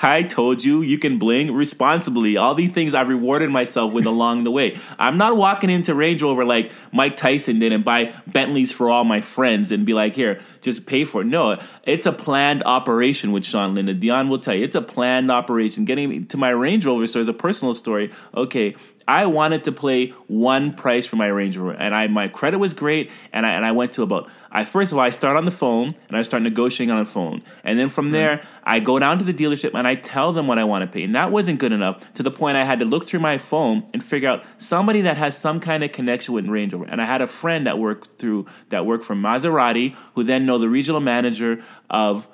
I 0.01 0.23
told 0.23 0.63
you 0.63 0.81
you 0.81 0.97
can 0.97 1.19
bling 1.19 1.53
responsibly. 1.53 2.37
All 2.37 2.55
these 2.55 2.71
things 2.71 2.93
I've 2.93 3.07
rewarded 3.07 3.49
myself 3.49 3.93
with 3.93 4.05
along 4.05 4.43
the 4.43 4.51
way. 4.51 4.77
I'm 4.97 5.17
not 5.17 5.37
walking 5.37 5.69
into 5.69 5.93
Range 5.93 6.21
Rover 6.21 6.45
like 6.45 6.71
Mike 6.91 7.17
Tyson 7.17 7.59
did 7.59 7.71
and 7.71 7.83
buy 7.83 8.13
Bentleys 8.27 8.71
for 8.71 8.89
all 8.89 9.03
my 9.03 9.21
friends 9.21 9.71
and 9.71 9.85
be 9.85 9.93
like, 9.93 10.15
here, 10.15 10.39
just 10.61 10.85
pay 10.85 11.05
for 11.05 11.21
it. 11.21 11.25
No, 11.25 11.59
it's 11.83 12.05
a 12.05 12.11
planned 12.11 12.63
operation 12.63 13.31
with 13.31 13.45
Sean 13.45 13.75
Linda. 13.75 13.93
Dion 13.93 14.29
will 14.29 14.39
tell 14.39 14.55
you, 14.55 14.63
it's 14.63 14.75
a 14.75 14.81
planned 14.81 15.31
operation. 15.31 15.85
Getting 15.85 16.25
to 16.27 16.37
my 16.37 16.49
Range 16.49 16.85
Rover 16.85 17.07
story 17.07 17.21
is 17.23 17.27
a 17.27 17.33
personal 17.33 17.73
story. 17.73 18.11
Okay, 18.35 18.75
I 19.09 19.25
wanted 19.25 19.63
to 19.63 19.71
play 19.71 20.09
one 20.27 20.71
price 20.71 21.07
for 21.07 21.15
my 21.15 21.25
Range 21.25 21.57
Rover, 21.57 21.73
and 21.73 21.95
I 21.95 22.05
my 22.05 22.27
credit 22.27 22.59
was 22.59 22.75
great, 22.75 23.09
and 23.33 23.43
I 23.43 23.53
and 23.53 23.65
I 23.65 23.71
went 23.71 23.91
to 23.93 24.03
about. 24.03 24.29
I 24.51 24.65
first 24.65 24.91
of 24.91 24.99
all 24.99 25.03
I 25.03 25.09
start 25.09 25.35
on 25.35 25.45
the 25.45 25.51
phone 25.51 25.95
and 26.07 26.17
I 26.17 26.21
start 26.21 26.43
negotiating 26.43 26.91
on 26.91 26.99
the 27.03 27.09
phone, 27.09 27.41
and 27.63 27.79
then 27.79 27.89
from 27.89 28.11
there 28.11 28.43
I 28.63 28.79
go 28.79 28.99
down 28.99 29.17
to 29.17 29.25
the 29.25 29.33
dealership 29.33 29.73
and 29.73 29.87
I 29.87 29.95
tell 29.95 30.31
them 30.31 30.45
what 30.45 30.59
I 30.59 30.63
want 30.63 30.83
to 30.83 30.87
pay, 30.87 31.03
and 31.03 31.15
that 31.15 31.31
wasn't 31.31 31.59
good 31.59 31.71
enough 31.71 32.13
to 32.13 32.23
the 32.23 32.29
point 32.29 32.55
I 32.55 32.65
had 32.65 32.77
to 32.79 32.85
look 32.85 33.05
through 33.07 33.21
my 33.21 33.39
phone 33.39 33.87
and 33.93 34.03
figure 34.03 34.29
out 34.29 34.43
somebody 34.59 35.01
that 35.01 35.17
has 35.17 35.35
some 35.35 35.59
kind 35.59 35.83
of 35.83 35.91
connection 35.91 36.35
with 36.35 36.45
Range 36.47 36.71
Rover, 36.73 36.85
and 36.85 37.01
I 37.01 37.05
had 37.05 37.21
a 37.21 37.27
friend 37.27 37.65
that 37.65 37.79
worked 37.79 38.19
through 38.19 38.45
that 38.69 38.85
worked 38.85 39.05
for 39.05 39.15
Maserati, 39.15 39.95
who 40.13 40.23
then 40.23 40.45
know 40.45 40.59
the 40.59 40.69
regional 40.69 41.01
manager 41.01 41.63
of. 41.89 42.29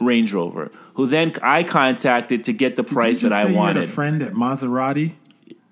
Range 0.00 0.32
Rover, 0.32 0.72
who 0.94 1.06
then 1.06 1.32
I 1.42 1.62
contacted 1.62 2.42
to 2.46 2.52
get 2.52 2.74
the 2.74 2.82
Did 2.82 2.92
price 2.92 3.20
that 3.20 3.32
I 3.32 3.52
wanted. 3.52 3.84
a 3.84 3.86
friend 3.86 4.20
at 4.20 4.32
Maserati. 4.32 5.12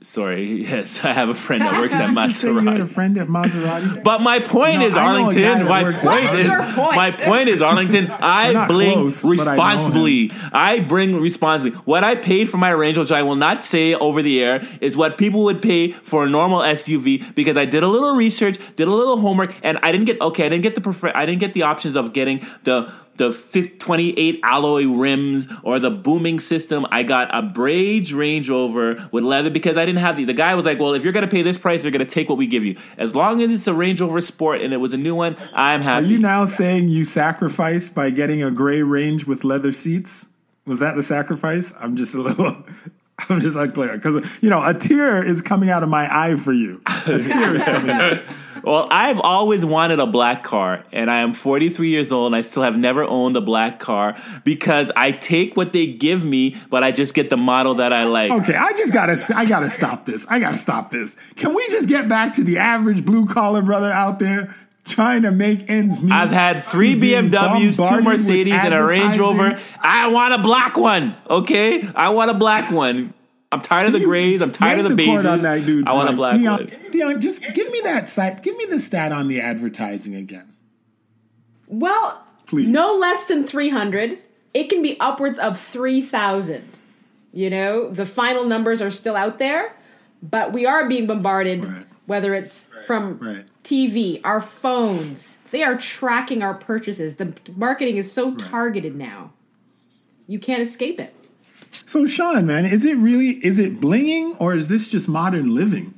Sorry, 0.02 0.62
yes, 0.62 1.04
I 1.04 1.12
have 1.12 1.28
a 1.28 1.34
friend 1.34 1.62
that 1.62 1.78
works 1.78 1.94
at 1.94 2.08
Maserati. 2.16 2.62
you, 2.62 2.70
had 2.70 2.80
a 2.80 2.86
friend 2.86 3.18
at 3.18 3.28
Maserati. 3.28 4.02
But 4.02 4.22
my 4.22 4.38
point 4.38 4.80
know, 4.80 4.86
is, 4.86 4.96
Arlington. 4.96 5.66
My 5.66 5.82
point 5.92 6.24
is, 6.24 6.50
point? 6.74 6.96
my 6.96 7.10
point 7.10 7.48
is, 7.48 7.60
Arlington. 7.60 8.10
I 8.10 8.66
bring 8.66 8.94
close, 8.94 9.24
responsibly. 9.24 10.32
I, 10.52 10.72
I, 10.72 10.80
bring 10.80 11.20
responsibly. 11.20 11.78
What 11.80 12.02
I 12.02 12.14
paid 12.14 12.48
for 12.48 12.56
my 12.56 12.70
Range, 12.70 12.96
which 12.96 13.12
I 13.12 13.22
will 13.22 13.36
not 13.36 13.62
say 13.62 13.94
over 13.94 14.22
the 14.22 14.42
air, 14.42 14.66
is 14.80 14.96
what 14.96 15.18
people 15.18 15.44
would 15.44 15.60
pay 15.60 15.92
for 15.92 16.24
a 16.24 16.28
normal 16.28 16.60
SUV 16.60 17.34
because 17.34 17.58
I 17.58 17.66
did 17.66 17.82
a 17.82 17.88
little 17.88 18.14
research, 18.14 18.58
did 18.76 18.88
a 18.88 18.92
little 18.92 19.18
homework, 19.18 19.54
and 19.62 19.78
I 19.82 19.92
didn't 19.92 20.06
get 20.06 20.18
okay. 20.22 20.46
I 20.46 20.48
didn't 20.48 20.62
get 20.62 20.76
the 20.76 20.80
prefer- 20.80 21.12
I 21.14 21.26
didn't 21.26 21.40
get 21.40 21.52
the 21.52 21.62
options 21.62 21.94
of 21.94 22.14
getting 22.14 22.46
the 22.64 22.90
the 23.28 23.72
28 23.78 24.40
alloy 24.42 24.86
rims 24.86 25.46
or 25.62 25.78
the 25.78 25.90
booming 25.90 26.40
system. 26.40 26.86
I 26.90 27.02
got 27.02 27.34
a 27.36 27.42
Brage 27.42 28.12
Range 28.12 28.48
Rover 28.48 29.08
with 29.12 29.24
leather 29.24 29.50
because 29.50 29.76
I 29.76 29.84
didn't 29.84 30.00
have 30.00 30.16
the. 30.16 30.24
The 30.24 30.32
guy 30.32 30.54
was 30.54 30.64
like, 30.64 30.80
"Well, 30.80 30.94
if 30.94 31.04
you're 31.04 31.12
gonna 31.12 31.28
pay 31.28 31.42
this 31.42 31.58
price, 31.58 31.82
you're 31.82 31.92
gonna 31.92 32.04
take 32.04 32.28
what 32.28 32.38
we 32.38 32.46
give 32.46 32.64
you. 32.64 32.76
As 32.96 33.14
long 33.14 33.42
as 33.42 33.50
it's 33.50 33.66
a 33.66 33.74
Range 33.74 34.00
Rover 34.00 34.20
Sport 34.20 34.62
and 34.62 34.72
it 34.72 34.78
was 34.78 34.92
a 34.92 34.96
new 34.96 35.14
one, 35.14 35.36
I'm 35.54 35.82
happy." 35.82 36.06
Are 36.06 36.08
you 36.08 36.18
now 36.18 36.46
saying 36.46 36.88
you 36.88 37.04
sacrificed 37.04 37.94
by 37.94 38.10
getting 38.10 38.42
a 38.42 38.50
gray 38.50 38.82
Range 38.82 39.26
with 39.26 39.44
leather 39.44 39.72
seats? 39.72 40.26
Was 40.66 40.78
that 40.78 40.96
the 40.96 41.02
sacrifice? 41.02 41.72
I'm 41.78 41.96
just 41.96 42.14
a 42.14 42.20
little. 42.20 42.64
I'm 43.28 43.40
just 43.40 43.56
unclear 43.56 43.96
because 43.96 44.38
you 44.40 44.48
know 44.48 44.66
a 44.66 44.72
tear 44.72 45.22
is 45.22 45.42
coming 45.42 45.68
out 45.68 45.82
of 45.82 45.90
my 45.90 46.08
eye 46.10 46.36
for 46.36 46.52
you. 46.52 46.80
A 46.86 47.18
tear 47.18 47.54
is 47.54 47.64
coming 47.64 47.90
out. 47.90 48.22
Well, 48.62 48.88
I've 48.90 49.20
always 49.20 49.64
wanted 49.64 50.00
a 50.00 50.06
black 50.06 50.44
car, 50.44 50.84
and 50.92 51.10
I 51.10 51.20
am 51.20 51.32
43 51.32 51.88
years 51.88 52.12
old, 52.12 52.26
and 52.26 52.36
I 52.36 52.42
still 52.42 52.62
have 52.62 52.76
never 52.76 53.02
owned 53.04 53.36
a 53.36 53.40
black 53.40 53.80
car 53.80 54.16
because 54.44 54.90
I 54.96 55.12
take 55.12 55.56
what 55.56 55.72
they 55.72 55.86
give 55.86 56.24
me, 56.24 56.56
but 56.68 56.82
I 56.82 56.92
just 56.92 57.14
get 57.14 57.30
the 57.30 57.36
model 57.36 57.74
that 57.76 57.92
I 57.92 58.04
like. 58.04 58.30
Okay, 58.30 58.54
I 58.54 58.72
just 58.72 58.92
gotta, 58.92 59.16
I 59.34 59.44
gotta 59.44 59.70
stop 59.70 60.04
this. 60.06 60.26
I 60.28 60.38
gotta 60.38 60.56
stop 60.56 60.90
this. 60.90 61.16
Can 61.36 61.54
we 61.54 61.66
just 61.68 61.88
get 61.88 62.08
back 62.08 62.34
to 62.34 62.44
the 62.44 62.58
average 62.58 63.04
blue 63.04 63.26
collar 63.26 63.62
brother 63.62 63.90
out 63.90 64.18
there 64.18 64.54
trying 64.84 65.22
to 65.22 65.30
make 65.30 65.70
ends 65.70 66.02
meet? 66.02 66.12
I've 66.12 66.30
had 66.30 66.62
three 66.62 66.96
BMWs, 66.96 67.76
two 67.76 68.02
Mercedes, 68.02 68.54
and 68.54 68.74
a 68.74 68.84
Range 68.84 69.18
Rover. 69.18 69.60
I 69.80 70.08
want 70.08 70.34
a 70.34 70.38
black 70.38 70.76
one. 70.76 71.16
Okay, 71.28 71.88
I 71.94 72.10
want 72.10 72.30
a 72.30 72.34
black 72.34 72.70
one. 72.70 73.14
I'm 73.52 73.60
tired 73.60 73.86
of 73.88 73.92
the 73.92 74.04
grays. 74.04 74.40
I'm 74.40 74.52
tired 74.52 74.78
of 74.78 74.88
the, 74.88 74.94
the 74.94 75.02
beiges. 75.06 75.30
On 75.30 75.40
that 75.42 75.66
dude 75.66 75.88
I 75.88 75.92
want 75.92 76.10
a 76.10 76.12
black 76.12 76.34
Dion, 76.34 76.58
one. 76.58 76.90
Dion, 76.92 77.20
just 77.20 77.42
give 77.54 77.70
me 77.70 77.80
that 77.82 78.08
site. 78.08 78.42
Give 78.42 78.56
me 78.56 78.66
the 78.66 78.78
stat 78.78 79.10
on 79.10 79.28
the 79.28 79.40
advertising 79.40 80.14
again. 80.14 80.52
Well, 81.66 82.26
Please. 82.46 82.68
no 82.68 82.96
less 82.96 83.26
than 83.26 83.44
300. 83.44 84.18
It 84.54 84.68
can 84.68 84.82
be 84.82 84.98
upwards 85.00 85.38
of 85.38 85.58
3,000. 85.58 86.78
You 87.32 87.50
know, 87.50 87.90
the 87.90 88.06
final 88.06 88.44
numbers 88.44 88.82
are 88.82 88.90
still 88.90 89.16
out 89.16 89.38
there, 89.38 89.74
but 90.22 90.52
we 90.52 90.66
are 90.66 90.88
being 90.88 91.06
bombarded, 91.06 91.64
right. 91.64 91.86
whether 92.06 92.34
it's 92.34 92.70
right. 92.74 92.84
from 92.84 93.18
right. 93.18 93.44
TV, 93.62 94.20
our 94.24 94.40
phones. 94.40 95.38
They 95.50 95.62
are 95.62 95.76
tracking 95.76 96.42
our 96.42 96.54
purchases. 96.54 97.16
The 97.16 97.34
marketing 97.56 97.96
is 97.96 98.10
so 98.10 98.34
targeted 98.34 98.96
now. 98.96 99.32
You 100.26 100.38
can't 100.38 100.62
escape 100.62 101.00
it. 101.00 101.14
So 101.86 102.06
Sean, 102.06 102.46
man, 102.46 102.64
is 102.64 102.84
it 102.84 102.96
really 102.96 103.44
is 103.44 103.58
it 103.58 103.80
blinging 103.80 104.36
or 104.40 104.54
is 104.54 104.68
this 104.68 104.88
just 104.88 105.08
modern 105.08 105.54
living? 105.54 105.94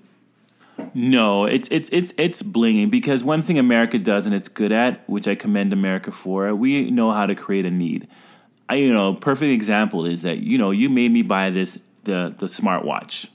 No, 0.94 1.44
it's 1.44 1.68
it's 1.70 1.88
it's 1.92 2.12
it's 2.18 2.42
blinging 2.42 2.90
because 2.90 3.24
one 3.24 3.42
thing 3.42 3.58
America 3.58 3.98
does 3.98 4.26
and 4.26 4.34
it's 4.34 4.48
good 4.48 4.72
at, 4.72 5.08
which 5.08 5.26
I 5.26 5.34
commend 5.34 5.72
America 5.72 6.12
for, 6.12 6.54
we 6.54 6.90
know 6.90 7.10
how 7.10 7.26
to 7.26 7.34
create 7.34 7.64
a 7.64 7.70
need. 7.70 8.08
I 8.68 8.76
you 8.76 8.92
know, 8.92 9.14
perfect 9.14 9.50
example 9.52 10.06
is 10.06 10.22
that 10.22 10.38
you 10.38 10.58
know 10.58 10.70
you 10.70 10.88
made 10.90 11.12
me 11.12 11.22
buy 11.22 11.50
this 11.50 11.78
the 12.04 12.34
the 12.36 12.46
smartwatch 12.46 13.28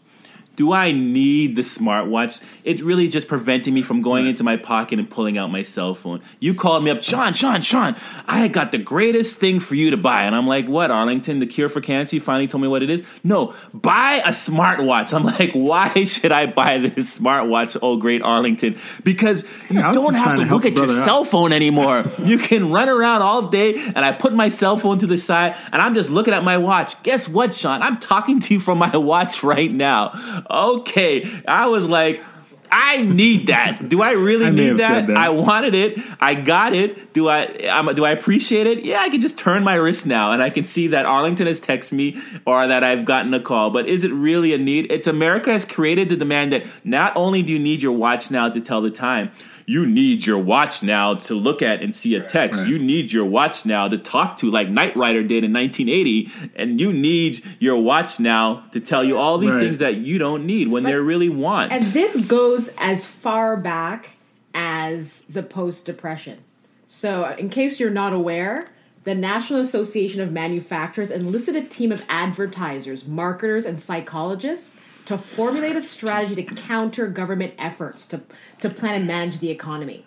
do 0.58 0.74
I 0.74 0.92
need 0.92 1.56
the 1.56 1.62
smartwatch? 1.62 2.42
It's 2.64 2.82
really 2.82 3.08
just 3.08 3.28
preventing 3.28 3.76
me 3.76 3.84
from 3.84 4.02
going 4.02 4.26
into 4.26 4.44
my 4.44 4.58
pocket 4.58 4.98
and 4.98 5.08
pulling 5.08 5.38
out 5.38 5.52
my 5.52 5.62
cell 5.62 5.94
phone. 5.94 6.20
You 6.40 6.56
called 6.56 6.84
me 6.84 6.90
up, 6.90 7.04
Sean, 7.04 7.34
Sean, 7.34 7.62
Sean, 7.62 7.96
I 8.28 8.48
got 8.48 8.72
the 8.72 8.80
greatest 8.80 9.38
thing 9.38 9.60
for 9.60 9.76
you 9.76 9.92
to 9.92 9.98
buy. 9.98 10.24
And 10.24 10.36
I'm 10.36 10.48
like, 10.48 10.68
what, 10.68 10.90
Arlington, 10.90 11.38
the 11.40 11.46
cure 11.46 11.70
for 11.70 11.80
cancer? 11.80 12.16
You 12.16 12.22
finally 12.22 12.48
told 12.48 12.64
me 12.64 12.68
what 12.68 12.82
it 12.82 12.90
is? 12.90 13.04
No, 13.24 13.54
buy 13.72 14.24
a 14.26 14.30
smartwatch. 14.30 15.14
I'm 15.14 15.24
like, 15.24 15.52
why 15.54 16.06
should 16.06 16.32
I 16.32 16.48
buy 16.48 16.80
this 16.80 17.20
smartwatch, 17.20 17.78
oh 17.84 17.98
great 17.98 18.24
Arlington? 18.24 18.80
Because 19.04 19.44
you 19.70 19.80
yeah, 19.80 19.94
don't 19.94 20.16
have 20.16 20.38
to, 20.40 20.44
to 20.44 20.52
look 20.52 20.66
at 20.66 20.76
your 20.76 20.86
out. 20.86 21.06
cell 21.06 21.24
phone 21.24 21.54
anymore. 21.54 22.04
you 22.24 22.40
can 22.40 22.72
run 22.72 22.90
around 22.90 23.22
all 23.22 23.50
day, 23.50 23.76
and 23.76 24.00
I 24.00 24.12
put 24.12 24.34
my 24.34 24.50
cell 24.50 24.76
phone 24.76 24.98
to 25.00 25.08
the 25.08 25.20
side, 25.20 25.56
and 25.72 25.84
I'm 25.84 25.94
just 25.94 26.10
looking 26.10 26.34
at 26.34 26.44
my 26.44 26.58
watch. 26.58 27.02
Guess 27.04 27.30
what, 27.30 27.54
Sean? 27.54 27.84
I'm 27.84 28.00
talking 28.00 28.40
to 28.40 28.56
you 28.56 28.60
from 28.60 28.80
my 28.80 28.98
watch 28.98 29.44
right 29.44 29.72
now 29.72 30.46
okay. 30.50 31.42
I 31.48 31.68
was 31.68 31.88
like, 31.88 32.24
I 32.72 33.02
need 33.02 33.48
that. 33.48 33.88
Do 33.88 34.02
I 34.02 34.12
really 34.12 34.46
I 34.46 34.52
need 34.52 34.74
that? 34.74 35.08
that? 35.08 35.18
I 35.18 35.30
wanted 35.30 35.74
it. 35.74 36.00
I 36.20 36.36
got 36.36 36.74
it. 36.74 37.14
Do 37.14 37.30
I? 37.30 37.46
Um, 37.68 37.94
do 37.96 38.06
I 38.06 38.12
appreciate 38.12 38.68
it? 38.68 38.84
Yeah, 38.84 39.00
I 39.00 39.10
can 39.10 39.22
just 39.22 39.38
turn 39.38 39.64
my 39.64 39.76
wrist 39.76 40.06
now, 40.06 40.32
and 40.32 40.42
I 40.44 40.50
can 40.50 40.66
see 40.66 40.88
that 40.88 41.06
Arlington 41.06 41.48
has 41.48 41.62
texted 41.62 41.94
me 41.94 42.22
or 42.46 42.68
that 42.68 42.84
I've 42.84 43.06
gotten 43.06 43.34
a 43.34 43.40
call. 43.40 43.70
But 43.70 43.88
is 43.88 44.04
it 44.04 44.12
really 44.12 44.54
a 44.54 44.58
need? 44.58 44.92
It's 44.92 45.08
America 45.08 45.52
has 45.52 45.66
created 45.66 46.10
the 46.10 46.18
demand 46.18 46.52
that 46.52 46.66
not 46.84 47.16
only 47.16 47.42
do 47.42 47.54
you 47.54 47.60
need 47.60 47.82
your 47.82 47.94
watch 47.94 48.32
now 48.32 48.50
to 48.50 48.60
tell 48.60 48.82
the 48.82 48.92
time, 48.92 49.32
you 49.70 49.86
need 49.86 50.26
your 50.26 50.38
watch 50.38 50.82
now 50.82 51.14
to 51.14 51.36
look 51.36 51.62
at 51.62 51.84
and 51.84 51.94
see 51.94 52.16
a 52.16 52.22
text. 52.22 52.62
Right. 52.62 52.70
You 52.70 52.80
need 52.80 53.12
your 53.12 53.26
watch 53.26 53.66
now 53.66 53.90
to 53.90 53.98
talk 53.98 54.38
to, 54.38 54.50
like 54.50 54.70
Knight 54.70 54.96
Rider 54.96 55.22
did 55.22 55.44
in 55.44 55.52
1980. 55.52 56.32
And 56.56 56.80
you 56.80 56.94
need 56.94 57.44
your 57.60 57.76
watch 57.76 58.18
now 58.18 58.64
to 58.72 58.80
tell 58.80 59.04
you 59.04 59.18
all 59.18 59.38
these 59.38 59.52
right. 59.52 59.62
things 59.62 59.80
that 59.80 59.98
you 59.98 60.18
don't 60.18 60.46
need 60.46 60.70
when 60.70 60.84
but, 60.84 60.90
they're 60.90 61.02
really 61.02 61.28
wants. 61.28 61.76
And 61.76 61.84
this 61.84 62.16
goes 62.28 62.70
as 62.78 63.06
far 63.06 63.58
back 63.58 64.12
as 64.54 65.24
the 65.24 65.44
post 65.44 65.86
Depression. 65.86 66.40
So, 66.88 67.26
uh, 67.26 67.36
in 67.38 67.50
case 67.50 67.78
you're 67.78 67.90
not 67.90 68.14
aware, 68.14 68.70
the 69.04 69.16
National 69.16 69.60
Association 69.60 70.22
of 70.22 70.32
Manufacturers 70.32 71.12
enlisted 71.12 71.58
a 71.58 71.64
team 71.64 71.92
of 71.92 72.06
advertisers, 72.08 73.06
marketers, 73.06 73.66
and 73.66 73.78
psychologists 73.78 74.76
to 75.08 75.18
formulate 75.18 75.78
a 75.78 75.82
strategy 75.82 76.36
to 76.36 76.44
counter 76.44 77.08
government 77.08 77.54
efforts 77.58 78.06
to, 78.08 78.22
to 78.60 78.70
plan 78.70 78.94
and 78.94 79.08
manage 79.08 79.40
the 79.40 79.50
economy. 79.50 80.06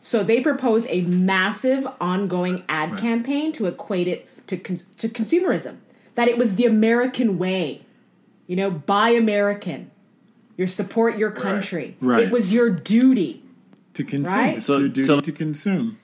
So 0.00 0.24
they 0.24 0.40
proposed 0.40 0.88
a 0.90 1.02
massive 1.02 1.86
ongoing 2.00 2.64
ad 2.68 2.90
right. 2.92 3.00
campaign 3.00 3.52
to 3.52 3.66
equate 3.66 4.08
it 4.08 4.28
to, 4.48 4.56
con- 4.56 4.80
to 4.98 5.08
consumerism, 5.08 5.76
that 6.16 6.26
it 6.26 6.36
was 6.36 6.56
the 6.56 6.66
American 6.66 7.38
way. 7.38 7.82
You 8.48 8.56
know, 8.56 8.72
buy 8.72 9.10
American. 9.10 9.92
You 10.56 10.66
support 10.66 11.16
your 11.16 11.30
country. 11.30 11.96
Right. 12.00 12.14
right. 12.14 12.24
It 12.24 12.32
was 12.32 12.52
your 12.52 12.70
duty 12.70 13.44
to 13.94 14.02
consume. 14.02 14.36
Right? 14.36 14.58
It's 14.58 14.66
so, 14.66 14.78
your 14.78 14.88
duty 14.88 15.06
so, 15.06 15.20
to 15.20 15.30
consume. 15.30 16.00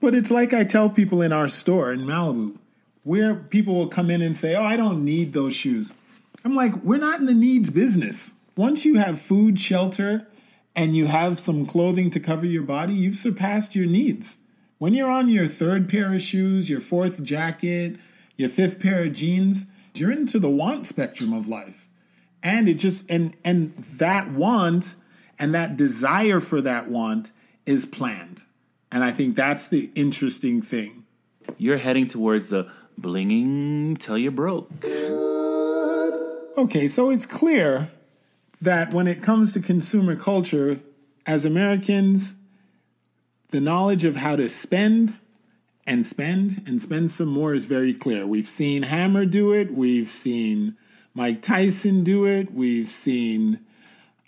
But 0.00 0.14
it's 0.14 0.30
like 0.30 0.54
I 0.54 0.64
tell 0.64 0.88
people 0.88 1.20
in 1.20 1.30
our 1.30 1.48
store 1.48 1.92
in 1.92 2.00
Malibu, 2.00 2.56
where 3.04 3.34
people 3.34 3.74
will 3.74 3.88
come 3.88 4.10
in 4.10 4.22
and 4.22 4.34
say, 4.34 4.56
"Oh, 4.56 4.64
I 4.64 4.76
don't 4.76 5.04
need 5.04 5.34
those 5.34 5.54
shoes." 5.54 5.92
I'm 6.44 6.54
like, 6.54 6.74
we're 6.82 6.98
not 6.98 7.20
in 7.20 7.26
the 7.26 7.34
needs 7.34 7.70
business. 7.70 8.32
Once 8.56 8.84
you 8.84 8.96
have 8.96 9.20
food, 9.20 9.58
shelter, 9.60 10.26
and 10.74 10.96
you 10.96 11.06
have 11.06 11.38
some 11.38 11.66
clothing 11.66 12.10
to 12.10 12.20
cover 12.20 12.46
your 12.46 12.62
body, 12.62 12.94
you've 12.94 13.16
surpassed 13.16 13.76
your 13.76 13.86
needs. 13.86 14.38
When 14.78 14.94
you're 14.94 15.10
on 15.10 15.28
your 15.28 15.46
third 15.46 15.88
pair 15.88 16.12
of 16.12 16.22
shoes, 16.22 16.68
your 16.68 16.80
fourth 16.80 17.22
jacket, 17.22 17.96
your 18.36 18.48
fifth 18.48 18.80
pair 18.80 19.04
of 19.04 19.12
jeans, 19.12 19.66
you're 19.94 20.10
into 20.10 20.38
the 20.38 20.50
want 20.50 20.86
spectrum 20.86 21.32
of 21.32 21.46
life. 21.46 21.88
And 22.42 22.68
it 22.68 22.74
just 22.74 23.08
and 23.08 23.36
and 23.44 23.76
that 23.98 24.32
want 24.32 24.96
and 25.38 25.54
that 25.54 25.76
desire 25.76 26.40
for 26.40 26.60
that 26.60 26.88
want 26.88 27.30
is 27.66 27.86
planned. 27.86 28.42
And 28.90 29.04
I 29.04 29.12
think 29.12 29.36
that's 29.36 29.68
the 29.68 29.90
interesting 29.94 30.60
thing. 30.60 31.04
You're 31.56 31.78
heading 31.78 32.08
towards 32.08 32.48
the 32.48 32.68
blinging 33.00 33.98
till 33.98 34.18
you're 34.18 34.32
broke. 34.32 34.70
Okay, 36.56 36.86
so 36.86 37.08
it's 37.08 37.24
clear 37.24 37.90
that 38.60 38.92
when 38.92 39.06
it 39.06 39.22
comes 39.22 39.54
to 39.54 39.60
consumer 39.60 40.16
culture, 40.16 40.80
as 41.24 41.46
Americans, 41.46 42.34
the 43.52 43.60
knowledge 43.60 44.04
of 44.04 44.16
how 44.16 44.36
to 44.36 44.50
spend 44.50 45.14
and 45.86 46.04
spend 46.04 46.62
and 46.66 46.80
spend 46.80 47.10
some 47.10 47.28
more 47.28 47.54
is 47.54 47.64
very 47.64 47.94
clear. 47.94 48.26
We've 48.26 48.46
seen 48.46 48.82
Hammer 48.82 49.24
do 49.24 49.52
it, 49.52 49.72
we've 49.72 50.10
seen 50.10 50.76
Mike 51.14 51.40
Tyson 51.40 52.04
do 52.04 52.26
it, 52.26 52.52
we've 52.52 52.88
seen 52.88 53.60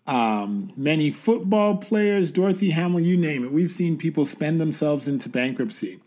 um, 0.06 0.72
many 0.76 1.10
football 1.10 1.76
players, 1.76 2.30
Dorothy 2.30 2.70
Hamill, 2.70 3.00
you 3.00 3.18
name 3.18 3.44
it. 3.44 3.52
We've 3.52 3.70
seen 3.70 3.98
people 3.98 4.24
spend 4.24 4.60
themselves 4.60 5.08
into 5.08 5.28
bankruptcy. 5.28 6.00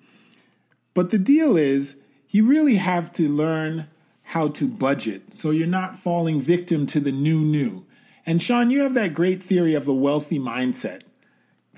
But 0.95 1.11
the 1.11 1.19
deal 1.19 1.57
is, 1.57 1.95
you 2.29 2.45
really 2.45 2.75
have 2.75 3.13
to 3.13 3.29
learn 3.29 3.87
how 4.27 4.49
to 4.49 4.67
budget 4.67 5.33
so 5.33 5.51
you're 5.51 5.65
not 5.65 5.95
falling 5.95 6.41
victim 6.41 6.85
to 6.85 6.99
the 6.99 7.13
new 7.13 7.39
new. 7.39 7.85
And 8.25 8.43
Sean, 8.43 8.69
you 8.69 8.81
have 8.81 8.93
that 8.95 9.13
great 9.13 9.41
theory 9.41 9.73
of 9.73 9.85
the 9.85 9.93
wealthy 9.93 10.37
mindset. 10.37 11.03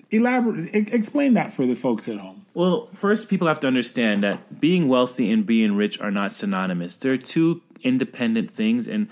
Elaborate, 0.10 0.74
explain 0.74 1.36
that 1.36 1.54
for 1.54 1.64
the 1.64 1.76
folks 1.76 2.08
at 2.10 2.18
home. 2.18 2.48
Well, 2.56 2.88
first, 2.96 3.30
people 3.30 3.48
have 3.48 3.60
to 3.60 3.68
understand 3.68 4.24
that 4.24 4.60
being 4.60 4.88
wealthy 4.88 5.32
and 5.32 5.46
being 5.46 5.76
rich 5.76 6.00
are 6.00 6.10
not 6.10 6.34
synonymous. 6.34 6.98
They're 6.98 7.18
two 7.18 7.62
independent 7.84 8.50
things, 8.50 8.88
and 8.88 9.08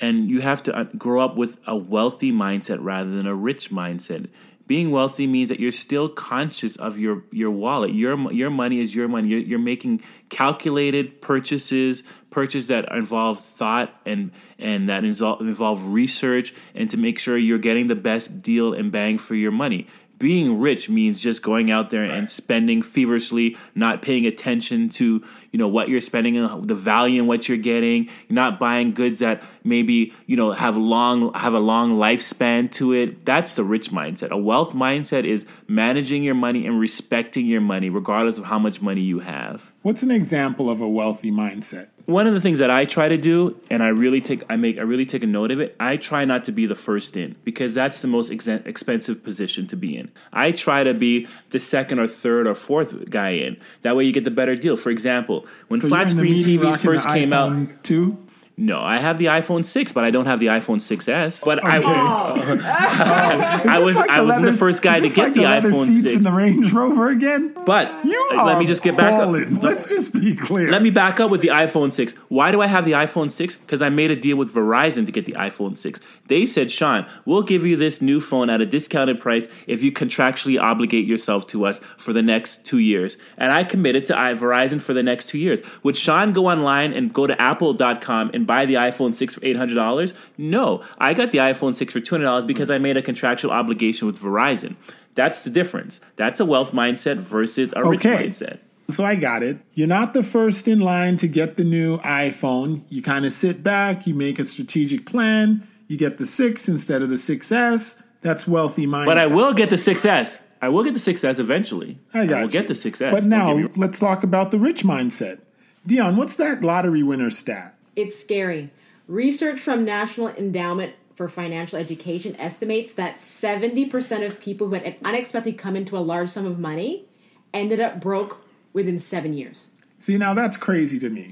and 0.00 0.28
you 0.28 0.40
have 0.42 0.62
to 0.62 0.76
uh, 0.76 0.84
grow 0.96 1.20
up 1.20 1.36
with 1.36 1.58
a 1.66 1.76
wealthy 1.76 2.30
mindset 2.30 2.78
rather 2.80 3.10
than 3.10 3.26
a 3.26 3.34
rich 3.34 3.72
mindset 3.72 4.28
being 4.66 4.90
wealthy 4.90 5.26
means 5.26 5.48
that 5.48 5.60
you're 5.60 5.72
still 5.72 6.08
conscious 6.08 6.76
of 6.76 6.98
your 6.98 7.22
your 7.30 7.50
wallet. 7.50 7.92
Your 7.92 8.32
your 8.32 8.50
money 8.50 8.80
is 8.80 8.94
your 8.94 9.08
money. 9.08 9.28
You're, 9.28 9.40
you're 9.40 9.58
making 9.58 10.02
calculated 10.28 11.20
purchases, 11.20 12.02
purchases 12.30 12.68
that 12.68 12.90
involve 12.92 13.44
thought 13.44 13.94
and 14.04 14.32
and 14.58 14.88
that 14.88 15.04
involve, 15.04 15.40
involve 15.40 15.88
research, 15.90 16.52
and 16.74 16.90
to 16.90 16.96
make 16.96 17.18
sure 17.18 17.36
you're 17.36 17.58
getting 17.58 17.86
the 17.86 17.94
best 17.94 18.42
deal 18.42 18.72
and 18.72 18.90
bang 18.90 19.18
for 19.18 19.34
your 19.34 19.52
money. 19.52 19.86
Being 20.18 20.58
rich 20.58 20.88
means 20.88 21.22
just 21.22 21.42
going 21.42 21.70
out 21.70 21.90
there 21.90 22.04
and 22.04 22.30
spending 22.30 22.82
feverishly, 22.82 23.56
not 23.74 24.02
paying 24.02 24.26
attention 24.26 24.88
to 24.90 25.22
you 25.52 25.58
know 25.58 25.68
what 25.68 25.88
you're 25.88 26.00
spending, 26.00 26.38
uh, 26.38 26.60
the 26.62 26.74
value 26.74 27.22
in 27.22 27.26
what 27.26 27.48
you're 27.48 27.58
getting. 27.58 28.04
You're 28.28 28.34
not 28.34 28.58
buying 28.58 28.92
goods 28.92 29.20
that 29.20 29.42
maybe 29.64 30.12
you 30.26 30.36
know 30.36 30.52
have 30.52 30.76
long 30.76 31.32
have 31.34 31.54
a 31.54 31.58
long 31.58 31.96
lifespan 31.96 32.70
to 32.72 32.92
it. 32.92 33.24
That's 33.24 33.54
the 33.54 33.64
rich 33.64 33.90
mindset. 33.90 34.30
A 34.30 34.36
wealth 34.36 34.74
mindset 34.74 35.24
is 35.24 35.46
managing 35.68 36.22
your 36.22 36.34
money 36.34 36.66
and 36.66 36.78
respecting 36.78 37.46
your 37.46 37.60
money, 37.60 37.90
regardless 37.90 38.38
of 38.38 38.44
how 38.44 38.58
much 38.58 38.82
money 38.82 39.00
you 39.00 39.20
have. 39.20 39.70
What's 39.86 40.02
an 40.02 40.10
example 40.10 40.68
of 40.68 40.80
a 40.80 40.88
wealthy 40.88 41.30
mindset? 41.30 41.90
one 42.06 42.26
of 42.26 42.34
the 42.34 42.40
things 42.40 42.60
that 42.60 42.70
I 42.70 42.84
try 42.84 43.08
to 43.08 43.16
do, 43.16 43.60
and 43.68 43.82
I 43.82 43.88
really 43.88 44.20
take 44.20 44.42
I 44.48 44.56
make 44.56 44.78
I 44.78 44.82
really 44.82 45.06
take 45.06 45.22
a 45.22 45.26
note 45.28 45.52
of 45.52 45.60
it. 45.60 45.76
I 45.78 45.96
try 45.96 46.24
not 46.24 46.44
to 46.44 46.52
be 46.52 46.66
the 46.66 46.74
first 46.74 47.16
in 47.16 47.36
because 47.44 47.74
that's 47.74 48.00
the 48.00 48.08
most 48.08 48.32
ex- 48.32 48.48
expensive 48.48 49.22
position 49.22 49.68
to 49.68 49.76
be 49.76 49.96
in. 49.96 50.10
I 50.32 50.50
try 50.50 50.82
to 50.82 50.94
be 50.94 51.28
the 51.50 51.60
second 51.60 52.00
or 52.00 52.08
third 52.08 52.48
or 52.48 52.54
fourth 52.54 53.10
guy 53.10 53.30
in. 53.30 53.58
That 53.82 53.94
way, 53.94 54.04
you 54.04 54.12
get 54.12 54.24
the 54.24 54.30
better 54.30 54.56
deal. 54.56 54.76
For 54.76 54.90
example, 54.90 55.46
when 55.68 55.80
So 55.80 55.88
flat 55.88 56.12
you're 56.12 56.24
in 56.24 56.32
the 56.32 56.40
screen 56.40 56.58
TVs 56.58 56.78
first 56.78 57.06
came 57.06 57.32
out, 57.32 57.68
Two. 57.84 58.25
No, 58.58 58.80
I 58.80 58.98
have 58.98 59.18
the 59.18 59.26
iPhone 59.26 59.64
six, 59.66 59.92
but 59.92 60.04
I 60.04 60.10
don't 60.10 60.26
have 60.26 60.40
the 60.40 60.46
iPhone 60.46 60.76
6s. 60.78 61.44
But 61.44 61.62
I, 61.64 61.76
Okay. 61.78 61.86
I 62.64 63.76
Is 63.78 63.84
was 63.84 63.94
this 63.94 63.96
like 63.96 64.10
I 64.10 64.20
wasn't 64.22 64.40
leather- 64.42 64.52
the 64.52 64.58
first 64.58 64.82
guy 64.82 65.00
to 65.00 65.08
get 65.08 65.16
like 65.18 65.34
the 65.34 65.42
leather 65.42 65.70
iPhone 65.72 65.86
seats 65.86 66.02
6. 66.04 66.14
in 66.16 66.22
the 66.22 66.30
Range 66.32 66.72
Rover 66.72 67.08
again. 67.10 67.54
but 67.66 68.04
You 68.04 68.30
uh, 68.34 68.38
are 68.38 68.46
let 68.46 68.58
me 68.58 68.64
just 68.66 68.82
get 68.82 68.96
back 68.96 69.12
up. 69.12 69.20
ballin'. 69.26 69.56
Let's 69.60 69.88
just 69.88 70.12
be 70.14 70.34
clear. 70.34 70.70
Let 70.70 70.82
me 70.82 70.90
back 70.90 71.20
up 71.20 71.30
with 71.30 71.40
the 71.42 71.48
iPhone 71.48 71.92
6. 71.92 72.14
Why 72.28 72.50
do 72.50 72.60
I 72.62 72.66
have 72.66 72.84
the 72.84 72.92
iPhone 72.92 73.30
6? 73.30 73.56
Because 73.56 73.82
I 73.82 73.88
made 73.90 74.10
a 74.10 74.16
deal 74.16 74.36
with 74.36 74.54
Verizon 74.54 75.04
to 75.06 75.12
get 75.12 75.26
the 75.26 75.32
iPhone 75.32 75.76
6. 75.76 76.00
They 76.28 76.46
said, 76.46 76.70
Sean, 76.70 77.06
we'll 77.24 77.42
give 77.42 77.64
you 77.66 77.76
this 77.76 78.00
new 78.00 78.20
phone 78.20 78.48
at 78.50 78.60
a 78.60 78.66
discounted 78.66 79.20
price 79.20 79.48
if 79.66 79.82
you 79.82 79.92
contractually 79.92 80.60
obligate 80.60 81.06
yourself 81.06 81.46
to 81.48 81.66
us 81.66 81.78
for 81.96 82.12
the 82.12 82.22
next 82.22 82.64
two 82.64 82.78
years. 82.78 83.16
And 83.36 83.52
I 83.52 83.64
committed 83.64 84.06
to 84.06 84.18
I- 84.18 84.32
Verizon 84.34 84.80
for 84.80 84.94
the 84.94 85.02
next 85.02 85.26
two 85.26 85.38
years. 85.38 85.60
Would 85.82 85.96
Sean 85.96 86.32
go 86.32 86.46
online 86.46 86.92
and 86.92 87.12
go 87.12 87.26
to 87.26 87.40
apple.com 87.40 88.30
and 88.34 88.45
buy 88.46 88.66
the 88.66 88.74
iPhone 88.74 89.14
6 89.14 89.34
for 89.34 89.40
$800? 89.40 90.12
No. 90.38 90.82
I 90.98 91.14
got 91.14 91.30
the 91.30 91.38
iPhone 91.38 91.74
6 91.74 91.92
for 91.92 92.00
$200 92.00 92.46
because 92.46 92.70
I 92.70 92.78
made 92.78 92.96
a 92.96 93.02
contractual 93.02 93.50
obligation 93.50 94.06
with 94.06 94.18
Verizon. 94.20 94.76
That's 95.14 95.44
the 95.44 95.50
difference. 95.50 96.00
That's 96.16 96.40
a 96.40 96.44
wealth 96.44 96.72
mindset 96.72 97.16
versus 97.18 97.72
a 97.76 97.82
rich 97.88 98.04
Okay. 98.04 98.28
mindset. 98.28 98.58
So 98.88 99.04
I 99.04 99.16
got 99.16 99.42
it. 99.42 99.58
You're 99.74 99.88
not 99.88 100.14
the 100.14 100.22
first 100.22 100.68
in 100.68 100.78
line 100.80 101.16
to 101.16 101.26
get 101.26 101.56
the 101.56 101.64
new 101.64 101.98
iPhone. 101.98 102.82
You 102.88 103.02
kind 103.02 103.24
of 103.24 103.32
sit 103.32 103.62
back, 103.62 104.06
you 104.06 104.14
make 104.14 104.38
a 104.38 104.46
strategic 104.46 105.06
plan, 105.06 105.66
you 105.88 105.96
get 105.96 106.18
the 106.18 106.26
6 106.26 106.68
instead 106.68 107.02
of 107.02 107.08
the 107.10 107.16
6S. 107.16 108.00
That's 108.22 108.46
wealthy 108.46 108.86
mindset. 108.86 109.06
But 109.06 109.18
I 109.18 109.26
will 109.26 109.52
get 109.54 109.70
the 109.70 109.76
6S. 109.76 110.42
I 110.62 110.68
will 110.68 110.84
get 110.84 110.94
the 110.94 111.00
6S 111.00 111.38
eventually. 111.38 111.98
I 112.14 112.26
got 112.26 112.34
I 112.38 112.44
will 112.44 112.46
you. 112.46 112.52
get 112.52 112.68
the 112.68 112.74
6S. 112.74 113.10
But 113.10 113.24
now 113.24 113.52
let's 113.76 113.98
talk 113.98 114.22
about 114.24 114.50
the 114.50 114.58
rich 114.58 114.82
mindset. 114.84 115.40
Dion, 115.86 116.16
what's 116.16 116.36
that 116.36 116.62
lottery 116.62 117.02
winner 117.02 117.30
stat? 117.30 117.75
It's 117.96 118.18
scary. 118.18 118.70
Research 119.08 119.58
from 119.58 119.84
National 119.84 120.28
Endowment 120.28 120.94
for 121.16 121.28
Financial 121.28 121.78
Education 121.78 122.36
estimates 122.36 122.92
that 122.94 123.16
70% 123.16 124.26
of 124.26 124.38
people 124.38 124.68
who 124.68 124.74
had 124.74 124.96
unexpectedly 125.02 125.54
come 125.54 125.74
into 125.74 125.96
a 125.96 126.00
large 126.00 126.28
sum 126.28 126.44
of 126.44 126.58
money 126.58 127.06
ended 127.54 127.80
up 127.80 128.00
broke 128.00 128.44
within 128.72 129.00
seven 129.00 129.32
years. 129.32 129.70
See, 129.98 130.18
now 130.18 130.34
that's 130.34 130.58
crazy 130.58 130.98
to 130.98 131.08
me. 131.08 131.28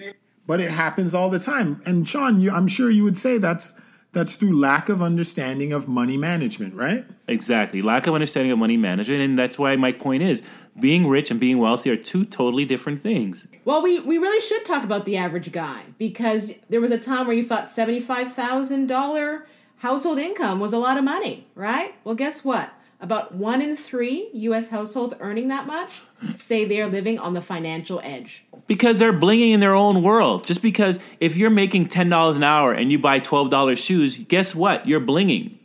But 0.47 0.61
it 0.61 0.71
happens 0.71 1.15
all 1.15 1.31
the 1.31 1.39
time. 1.39 1.83
And 1.85 2.09
Sean, 2.09 2.41
you, 2.41 2.51
I'm 2.51 2.69
sure 2.69 2.91
you 2.91 3.05
would 3.05 3.19
say 3.19 3.39
that's 3.39 3.75
that's 4.13 4.37
through 4.37 4.59
lack 4.59 4.89
of 4.89 5.03
understanding 5.03 5.73
of 5.73 5.89
money 5.89 6.17
management, 6.17 6.75
right? 6.75 7.05
exactly. 7.27 7.83
Lack 7.83 8.07
of 8.07 8.15
understanding 8.15 8.53
of 8.53 8.59
money 8.59 8.77
management. 8.77 9.21
And 9.21 9.39
that's 9.39 9.59
why 9.59 9.75
my 9.77 9.91
point 9.93 10.23
is 10.23 10.43
being 10.79 11.07
rich 11.07 11.31
and 11.31 11.39
being 11.39 11.59
wealthy 11.59 11.91
are 11.91 11.97
two 11.97 12.25
totally 12.25 12.65
different 12.65 13.03
things. 13.03 13.47
Well, 13.65 13.83
we, 13.83 14.01
we 14.01 14.19
really 14.19 14.41
should 14.41 14.65
talk 14.65 14.85
about 14.85 15.05
the 15.05 15.17
average 15.17 15.53
guy 15.53 15.83
because 15.99 16.53
there 16.69 16.81
was 16.81 16.91
a 16.91 16.99
time 16.99 17.27
where 17.27 17.37
you 17.37 17.47
thought 17.47 17.67
$75,000 17.67 19.43
household 19.79 20.19
income 20.19 20.61
was 20.61 20.73
a 20.73 20.79
lot 20.79 20.99
of 20.99 21.05
money, 21.05 21.47
right? 21.55 21.95
Well, 22.05 22.15
guess 22.15 22.45
what? 22.45 22.73
About 23.01 23.35
one 23.35 23.61
in 23.61 23.77
three 23.77 24.31
U.S. 24.33 24.71
households 24.71 25.15
earning 25.21 25.49
that 25.49 25.67
much 25.67 25.91
say 26.35 26.65
they're 26.65 26.87
living 26.87 27.19
on 27.19 27.35
the 27.35 27.43
financial 27.43 28.01
edge. 28.03 28.47
Because 28.67 28.99
they're 28.99 29.13
blinging 29.13 29.53
in 29.53 29.61
their 29.61 29.75
own 29.75 30.03
world. 30.03 30.47
Just 30.47 30.63
because 30.63 30.99
if 31.21 31.37
you're 31.37 31.51
making 31.51 31.89
$10 31.89 32.37
an 32.37 32.43
hour 32.43 32.73
and 32.73 32.91
you 32.91 32.99
buy 32.99 33.21
$12 33.21 33.77
shoes, 33.77 34.17
guess 34.19 34.55
what? 34.55 34.89
You're 34.89 35.03
blinging. 35.03 35.59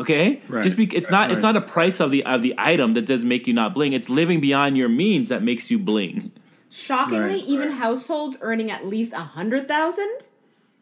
Okay? 0.00 0.42
Right. 0.48 0.64
Just 0.64 0.76
be, 0.76 0.84
it's 0.94 1.10
not 1.10 1.30
it's 1.30 1.42
Right. 1.42 1.54
not 1.54 1.62
a 1.62 1.66
price 1.66 2.00
of 2.00 2.10
the 2.10 2.24
of 2.24 2.42
the 2.42 2.54
item 2.58 2.94
that 2.94 3.06
does 3.06 3.24
make 3.24 3.46
you 3.46 3.52
not 3.54 3.74
bling. 3.74 3.92
It's 3.92 4.08
living 4.08 4.40
beyond 4.40 4.76
your 4.78 4.88
means 4.88 5.28
that 5.28 5.42
makes 5.42 5.70
you 5.70 5.78
bling. 5.78 6.32
Shockingly, 6.70 7.20
Right, 7.20 7.44
even 7.46 7.72
households 7.72 8.38
earning 8.40 8.70
at 8.70 8.86
least 8.86 9.12
a 9.12 9.20
hundred 9.20 9.68
thousand 9.68 10.08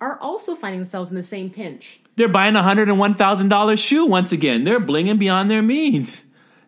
are 0.01 0.19
also 0.21 0.55
finding 0.55 0.81
themselves 0.81 1.11
in 1.11 1.17
the 1.17 1.23
same 1.23 1.51
pinch. 1.51 2.01
They're 2.17 2.29
buying 2.29 2.57
a 2.57 2.63
hundred 2.63 2.89
and 2.89 2.99
one 2.99 3.15
thousand 3.15 3.49
dollars 3.49 3.81
shoe 3.81 4.05
once 4.07 4.31
again. 4.33 4.65
They're 4.65 4.81
blinging 4.81 5.19
beyond 5.19 5.51
their 5.51 5.63
means. 5.63 6.23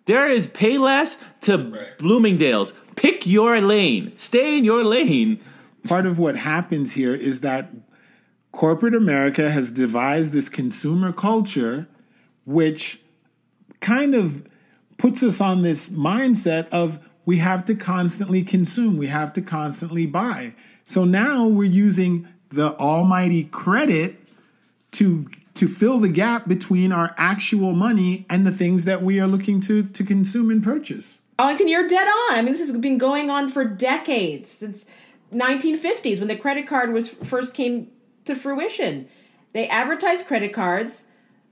There 0.07 0.27
is 0.27 0.49
Payless 0.49 1.19
to 1.43 1.87
Bloomingdale's. 1.99 2.73
Pick 2.97 3.27
your 3.27 3.61
lane. 3.61 4.13
Stay 4.17 4.59
in 4.59 4.65
your 4.65 4.83
lane. 4.85 5.39
Part 5.87 6.07
of 6.07 6.19
what 6.19 6.37
happens 6.37 6.93
here 6.93 7.15
is 7.15 7.41
that 7.43 7.71
corporate 8.53 8.95
America 8.95 9.51
has 9.51 9.71
devised 9.71 10.33
this 10.33 10.49
consumer 10.49 11.13
culture 11.13 11.87
which 12.45 13.01
kind 13.81 14.15
of 14.15 14.47
puts 14.99 15.23
us 15.23 15.41
on 15.41 15.63
this 15.63 15.89
mindset 15.89 16.69
of 16.71 17.09
we 17.25 17.39
have 17.39 17.65
to 17.67 17.75
constantly 17.75 18.43
consume, 18.43 18.97
we 18.97 19.07
have 19.07 19.33
to 19.35 19.43
constantly 19.43 20.07
buy. 20.07 20.55
So 20.85 21.05
now 21.05 21.47
we're 21.47 21.65
using 21.65 22.29
the 22.51 22.77
almighty 22.79 23.45
credit 23.45 24.17
to 24.93 25.29
to 25.55 25.69
fill 25.69 25.99
the 25.99 26.09
gap 26.09 26.49
between 26.49 26.91
our 26.91 27.15
actual 27.19 27.73
money 27.73 28.25
and 28.31 28.47
the 28.47 28.51
things 28.51 28.87
that 28.87 29.03
we 29.03 29.21
are 29.21 29.27
looking 29.27 29.61
to 29.61 29.85
to 29.85 30.05
consume 30.05 30.51
and 30.51 30.63
purchase. 30.63 31.21
Arlington, 31.39 31.69
you're 31.69 31.89
dead 31.89 32.07
on. 32.07 32.39
I 32.39 32.43
mean, 32.43 32.53
this 32.53 32.67
has 32.69 32.77
been 32.79 32.99
going 32.99 33.31
on 33.31 33.49
for 33.49 33.65
decades 33.65 34.51
since 34.51 34.87
1950s 35.33 36.19
when 36.19 36.29
the 36.29 36.37
credit 36.37 36.67
card 36.67 36.93
was 36.93 37.09
first 37.09 37.55
came 37.55 37.91
to 38.25 38.35
fruition. 38.35 39.09
They 39.53 39.69
advertised 39.69 40.27
credit 40.27 40.53
cards, 40.53 41.05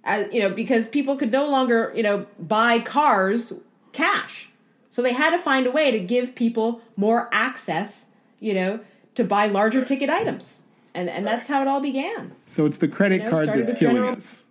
as 0.08 0.32
you 0.32 0.40
know, 0.40 0.48
because 0.48 0.88
people 0.88 1.16
could 1.16 1.30
no 1.30 1.48
longer, 1.48 1.92
you 1.94 2.02
know, 2.02 2.26
buy 2.40 2.80
cars 2.80 3.52
cash. 3.92 4.48
So 4.90 5.02
they 5.02 5.12
had 5.12 5.30
to 5.30 5.38
find 5.38 5.66
a 5.66 5.70
way 5.70 5.92
to 5.92 6.00
give 6.00 6.34
people 6.34 6.80
more 6.96 7.28
access, 7.30 8.06
you 8.40 8.54
know, 8.54 8.80
to 9.14 9.22
buy 9.22 9.46
larger 9.46 9.84
ticket 9.84 10.10
items. 10.10 10.58
And 10.94 11.08
and 11.08 11.24
that's 11.24 11.46
how 11.46 11.60
it 11.62 11.68
all 11.68 11.80
began. 11.80 12.32
So 12.46 12.64
it's 12.66 12.78
the 12.78 12.88
credit 12.88 13.22
know, 13.22 13.30
card 13.30 13.48
that's 13.50 13.78
killing 13.78 13.96
general- 13.96 14.16
us. 14.16 14.44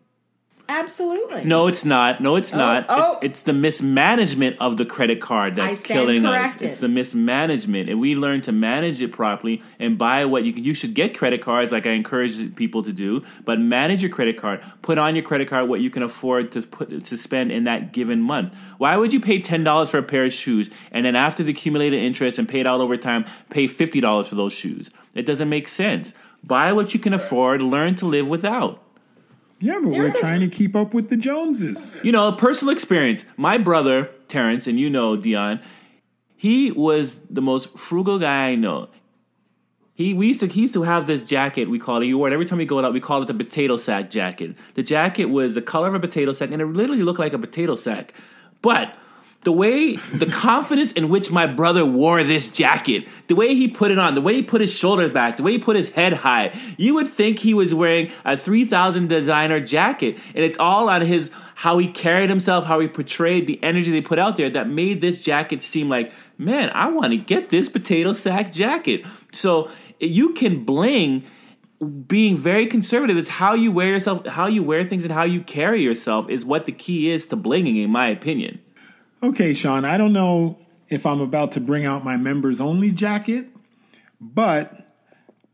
Absolutely. 0.70 1.46
No, 1.46 1.68
it's 1.68 1.86
not. 1.86 2.22
No, 2.22 2.36
it's 2.36 2.54
not. 2.54 2.86
oh. 2.90 3.14
It's, 3.14 3.24
it's 3.24 3.42
the 3.44 3.54
mismanagement 3.54 4.58
of 4.60 4.78
the 4.78 4.86
credit 4.86 5.22
card 5.22 5.56
that's 5.56 5.82
killing 5.82 6.26
us. 6.26 6.62
It's 6.62 6.80
the 6.80 6.88
mismanagement, 6.90 7.90
and 7.90 8.00
we 8.00 8.16
learn 8.16 8.42
to 8.44 8.52
manage 8.52 9.02
it 9.02 9.12
properly 9.12 9.64
and 9.80 9.98
buy 9.98 10.26
what 10.26 10.44
you 10.44 10.54
can. 10.54 10.64
You 10.64 10.74
should 10.74 10.94
get 10.94 11.18
credit 11.18 11.42
cards, 11.42 11.72
like 11.72 11.86
I 11.86 11.92
encourage 11.92 12.56
people 12.56 12.84
to 12.84 12.92
do, 12.92 13.24
but 13.46 13.60
manage 13.60 14.02
your 14.02 14.12
credit 14.12 14.38
card. 14.38 14.62
Put 14.82 14.98
on 14.98 15.16
your 15.16 15.24
credit 15.24 15.48
card 15.48 15.70
what 15.70 15.80
you 15.82 15.90
can 15.90 16.04
afford 16.04 16.52
to 16.54 16.62
put 16.62 17.06
to 17.06 17.18
spend 17.18 17.52
in 17.52 17.64
that 17.64 17.94
given 17.94 18.22
month. 18.22 18.56
Why 18.78 18.98
would 18.98 19.14
you 19.14 19.20
pay 19.20 19.42
ten 19.42 19.64
dollars 19.64 19.90
for 19.90 20.00
a 20.00 20.04
pair 20.04 20.26
of 20.26 20.34
shoes 20.34 20.70
and 20.92 21.06
then 21.06 21.16
after 21.16 21.44
the 21.44 21.52
accumulated 21.52 22.02
interest 22.02 22.38
and 22.40 22.48
paid 22.48 22.68
out 22.68 22.82
over 22.82 22.98
time, 22.98 23.26
pay 23.50 23.68
fifty 23.68 24.02
dollars 24.02 24.28
for 24.28 24.36
those 24.36 24.54
shoes? 24.54 24.90
It 25.16 25.26
doesn't 25.26 25.50
make 25.50 25.68
sense. 25.68 26.14
Buy 26.44 26.72
what 26.74 26.94
you 26.94 27.00
can 27.00 27.14
afford. 27.14 27.62
Learn 27.62 27.96
to 27.96 28.06
live 28.06 28.28
without. 28.28 28.84
Yeah, 29.60 29.80
but 29.84 29.92
There's 29.92 30.14
we're 30.14 30.20
a- 30.20 30.22
trying 30.22 30.40
to 30.42 30.48
keep 30.48 30.76
up 30.76 30.94
with 30.94 31.10
the 31.10 31.18
Joneses. 31.18 32.00
You 32.04 32.12
know, 32.12 32.32
personal 32.32 32.72
experience. 32.72 33.26
My 33.38 33.58
brother, 33.58 34.10
Terrence, 34.28 34.68
and 34.68 34.80
you 34.80 34.90
know, 34.90 35.16
Dion, 35.18 35.60
he 36.36 36.72
was 36.72 37.20
the 37.30 37.42
most 37.42 37.78
frugal 37.78 38.20
guy 38.20 38.50
I 38.50 38.56
know. 38.56 38.90
He 39.96 40.14
we 40.14 40.28
used 40.28 40.42
to 40.42 40.48
he 40.48 40.62
used 40.62 40.76
to 40.76 40.84
have 40.84 41.08
this 41.08 41.24
jacket 41.26 41.72
we 41.72 41.80
called 41.80 42.04
it. 42.04 42.06
He 42.06 42.14
wore 42.14 42.28
it 42.30 42.34
every 42.34 42.46
time 42.46 42.60
we 42.60 42.66
go 42.68 42.84
out. 42.86 42.94
We 42.94 43.00
called 43.00 43.24
it 43.24 43.28
the 43.36 43.44
potato 43.44 43.78
sack 43.78 44.12
jacket. 44.12 44.56
The 44.76 44.84
jacket 44.84 45.26
was 45.26 45.56
the 45.56 45.62
color 45.64 45.88
of 45.88 45.96
a 45.96 46.00
potato 46.00 46.34
sack, 46.34 46.52
and 46.52 46.62
it 46.62 46.66
literally 46.68 47.02
looked 47.02 47.18
like 47.20 47.34
a 47.34 47.40
potato 47.40 47.74
sack. 47.74 48.14
But 48.62 48.96
the 49.44 49.52
way 49.52 49.96
the 49.96 50.26
confidence 50.26 50.92
in 50.92 51.10
which 51.10 51.32
my 51.32 51.46
brother 51.46 51.86
wore 51.86 52.24
this 52.24 52.50
jacket, 52.50 53.08
the 53.28 53.36
way 53.36 53.56
he 53.56 53.68
put 53.68 53.92
it 53.92 54.00
on, 54.00 54.16
the 54.16 54.22
way 54.22 54.34
he 54.34 54.44
put 54.44 54.62
his 54.62 54.76
shoulders 54.76 55.12
back, 55.12 55.38
the 55.38 55.44
way 55.44 55.54
he 55.54 55.58
put 55.58 55.76
his 55.76 55.90
head 55.90 56.12
high, 56.12 56.54
you 56.78 56.94
would 56.96 57.08
think 57.08 57.40
he 57.40 57.54
was 57.54 57.74
wearing 57.74 58.12
a 58.26 58.36
3000 58.36 59.08
designer 59.08 59.60
jacket. 59.60 60.18
And 60.36 60.44
it's 60.44 60.58
all 60.58 60.90
on 60.90 61.02
his 61.02 61.30
how 61.56 61.78
he 61.78 61.88
carried 61.88 62.30
himself, 62.30 62.66
how 62.66 62.80
he 62.80 62.88
portrayed 62.88 63.48
the 63.48 63.60
energy 63.64 63.90
they 63.90 64.02
put 64.02 64.20
out 64.20 64.36
there 64.36 64.50
that 64.50 64.70
made 64.70 65.02
this 65.02 65.22
jacket 65.22 65.62
seem 65.62 65.90
like, 65.90 66.12
man, 66.38 66.70
I 66.74 66.90
want 66.90 67.12
to 67.14 67.18
get 67.18 67.50
this 67.50 67.70
potato 67.70 68.14
sack 68.14 68.52
jacket. 68.52 69.06
So 69.32 69.70
you 70.00 70.34
can 70.34 70.66
bling 70.66 71.24
being 72.08 72.36
very 72.36 72.66
conservative 72.66 73.18
is 73.18 73.28
how 73.28 73.54
you 73.54 73.72
wear 73.72 73.88
yourself, 73.88 74.26
how 74.26 74.48
you 74.48 74.64
wear 74.64 74.84
things 74.84 75.04
and 75.04 75.14
how 75.14 75.24
you 75.24 75.42
carry 75.42 75.82
yourself 75.82 76.30
is 76.30 76.44
what 76.44 76.66
the 76.66 76.72
key 76.72 77.10
is 77.12 77.28
to 77.28 77.38
blinging 77.38 77.84
in 77.84 77.92
my 77.92 78.08
opinion. 78.08 78.60
Okay, 79.24 79.54
Sean, 79.54 79.84
I 79.84 79.98
don't 79.98 80.14
know 80.14 80.60
if 80.90 81.06
I'm 81.06 81.22
about 81.22 81.54
to 81.54 81.60
bring 81.60 81.86
out 81.86 82.06
my 82.06 82.18
members 82.18 82.62
only 82.62 82.92
jacket, 82.92 83.48
but 84.22 84.88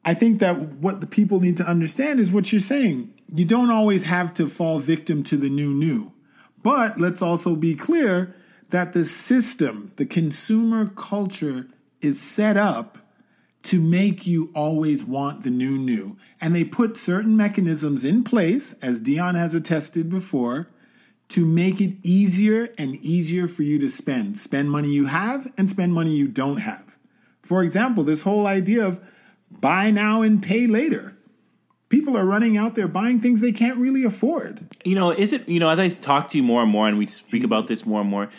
I 0.04 0.14
think 0.14 0.40
that 0.40 0.60
what 0.60 1.00
the 1.00 1.08
people 1.08 1.40
need 1.40 1.58
to 1.58 1.66
understand 1.66 2.20
is 2.20 2.30
what 2.30 2.52
you're 2.52 2.60
saying. 2.60 3.14
You 3.34 3.46
don't 3.46 3.72
always 3.72 4.04
have 4.04 4.34
to 4.36 4.50
fall 4.50 4.80
victim 4.80 5.24
to 5.24 5.38
the 5.38 5.50
new 5.50 5.74
new. 5.74 6.12
But 6.62 7.00
let's 7.00 7.22
also 7.22 7.56
be 7.56 7.74
clear 7.74 8.36
that 8.70 8.92
the 8.92 9.06
system, 9.06 9.94
the 9.96 10.06
consumer 10.06 10.88
culture 10.88 11.68
is 12.02 12.20
set 12.20 12.58
up 12.58 12.98
to 13.64 13.80
make 13.80 14.28
you 14.28 14.52
always 14.54 15.06
want 15.06 15.44
the 15.44 15.50
new 15.50 15.78
new. 15.78 16.18
And 16.42 16.54
they 16.54 16.66
put 16.66 16.98
certain 16.98 17.38
mechanisms 17.38 18.04
in 18.04 18.26
place, 18.26 18.74
as 18.82 19.00
Dion 19.00 19.36
has 19.36 19.56
attested 19.56 20.10
before, 20.10 20.68
to 21.34 21.44
make 21.44 21.82
it 21.82 21.96
easier 22.04 22.70
and 22.78 22.96
easier 22.98 23.48
for 23.48 23.64
you 23.64 23.80
to 23.80 23.90
spend. 23.90 24.38
Spend 24.38 24.70
money 24.70 24.90
you 24.90 25.06
have 25.06 25.52
and 25.58 25.68
spend 25.68 25.92
money 25.92 26.12
you 26.12 26.28
don't 26.28 26.58
have. 26.58 26.96
For 27.42 27.64
example, 27.64 28.04
this 28.04 28.22
whole 28.22 28.46
idea 28.46 28.86
of 28.86 29.04
buy 29.50 29.90
now 29.90 30.22
and 30.22 30.44
pay 30.44 30.68
later. 30.68 31.18
People 31.90 32.16
are 32.18 32.26
running 32.26 32.56
out 32.56 32.76
there 32.76 32.88
buying 32.88 33.20
things 33.20 33.42
they 33.42 33.52
can't 33.52 33.80
really 33.80 34.04
afford. 34.04 34.76
You 34.86 34.94
know, 34.94 35.10
is 35.10 35.34
it, 35.34 35.50
you 35.50 35.60
know, 35.60 35.70
as 35.70 35.80
I 35.80 35.90
talk 35.90 36.28
to 36.30 36.38
you 36.38 36.44
more 36.44 36.62
and 36.62 36.72
more 36.72 36.88
and 36.88 37.00
we 37.00 37.08
speak 37.08 37.44
about 37.44 37.66
this 37.66 37.84
more 37.84 38.02
and 38.02 38.10
more, 38.12 38.30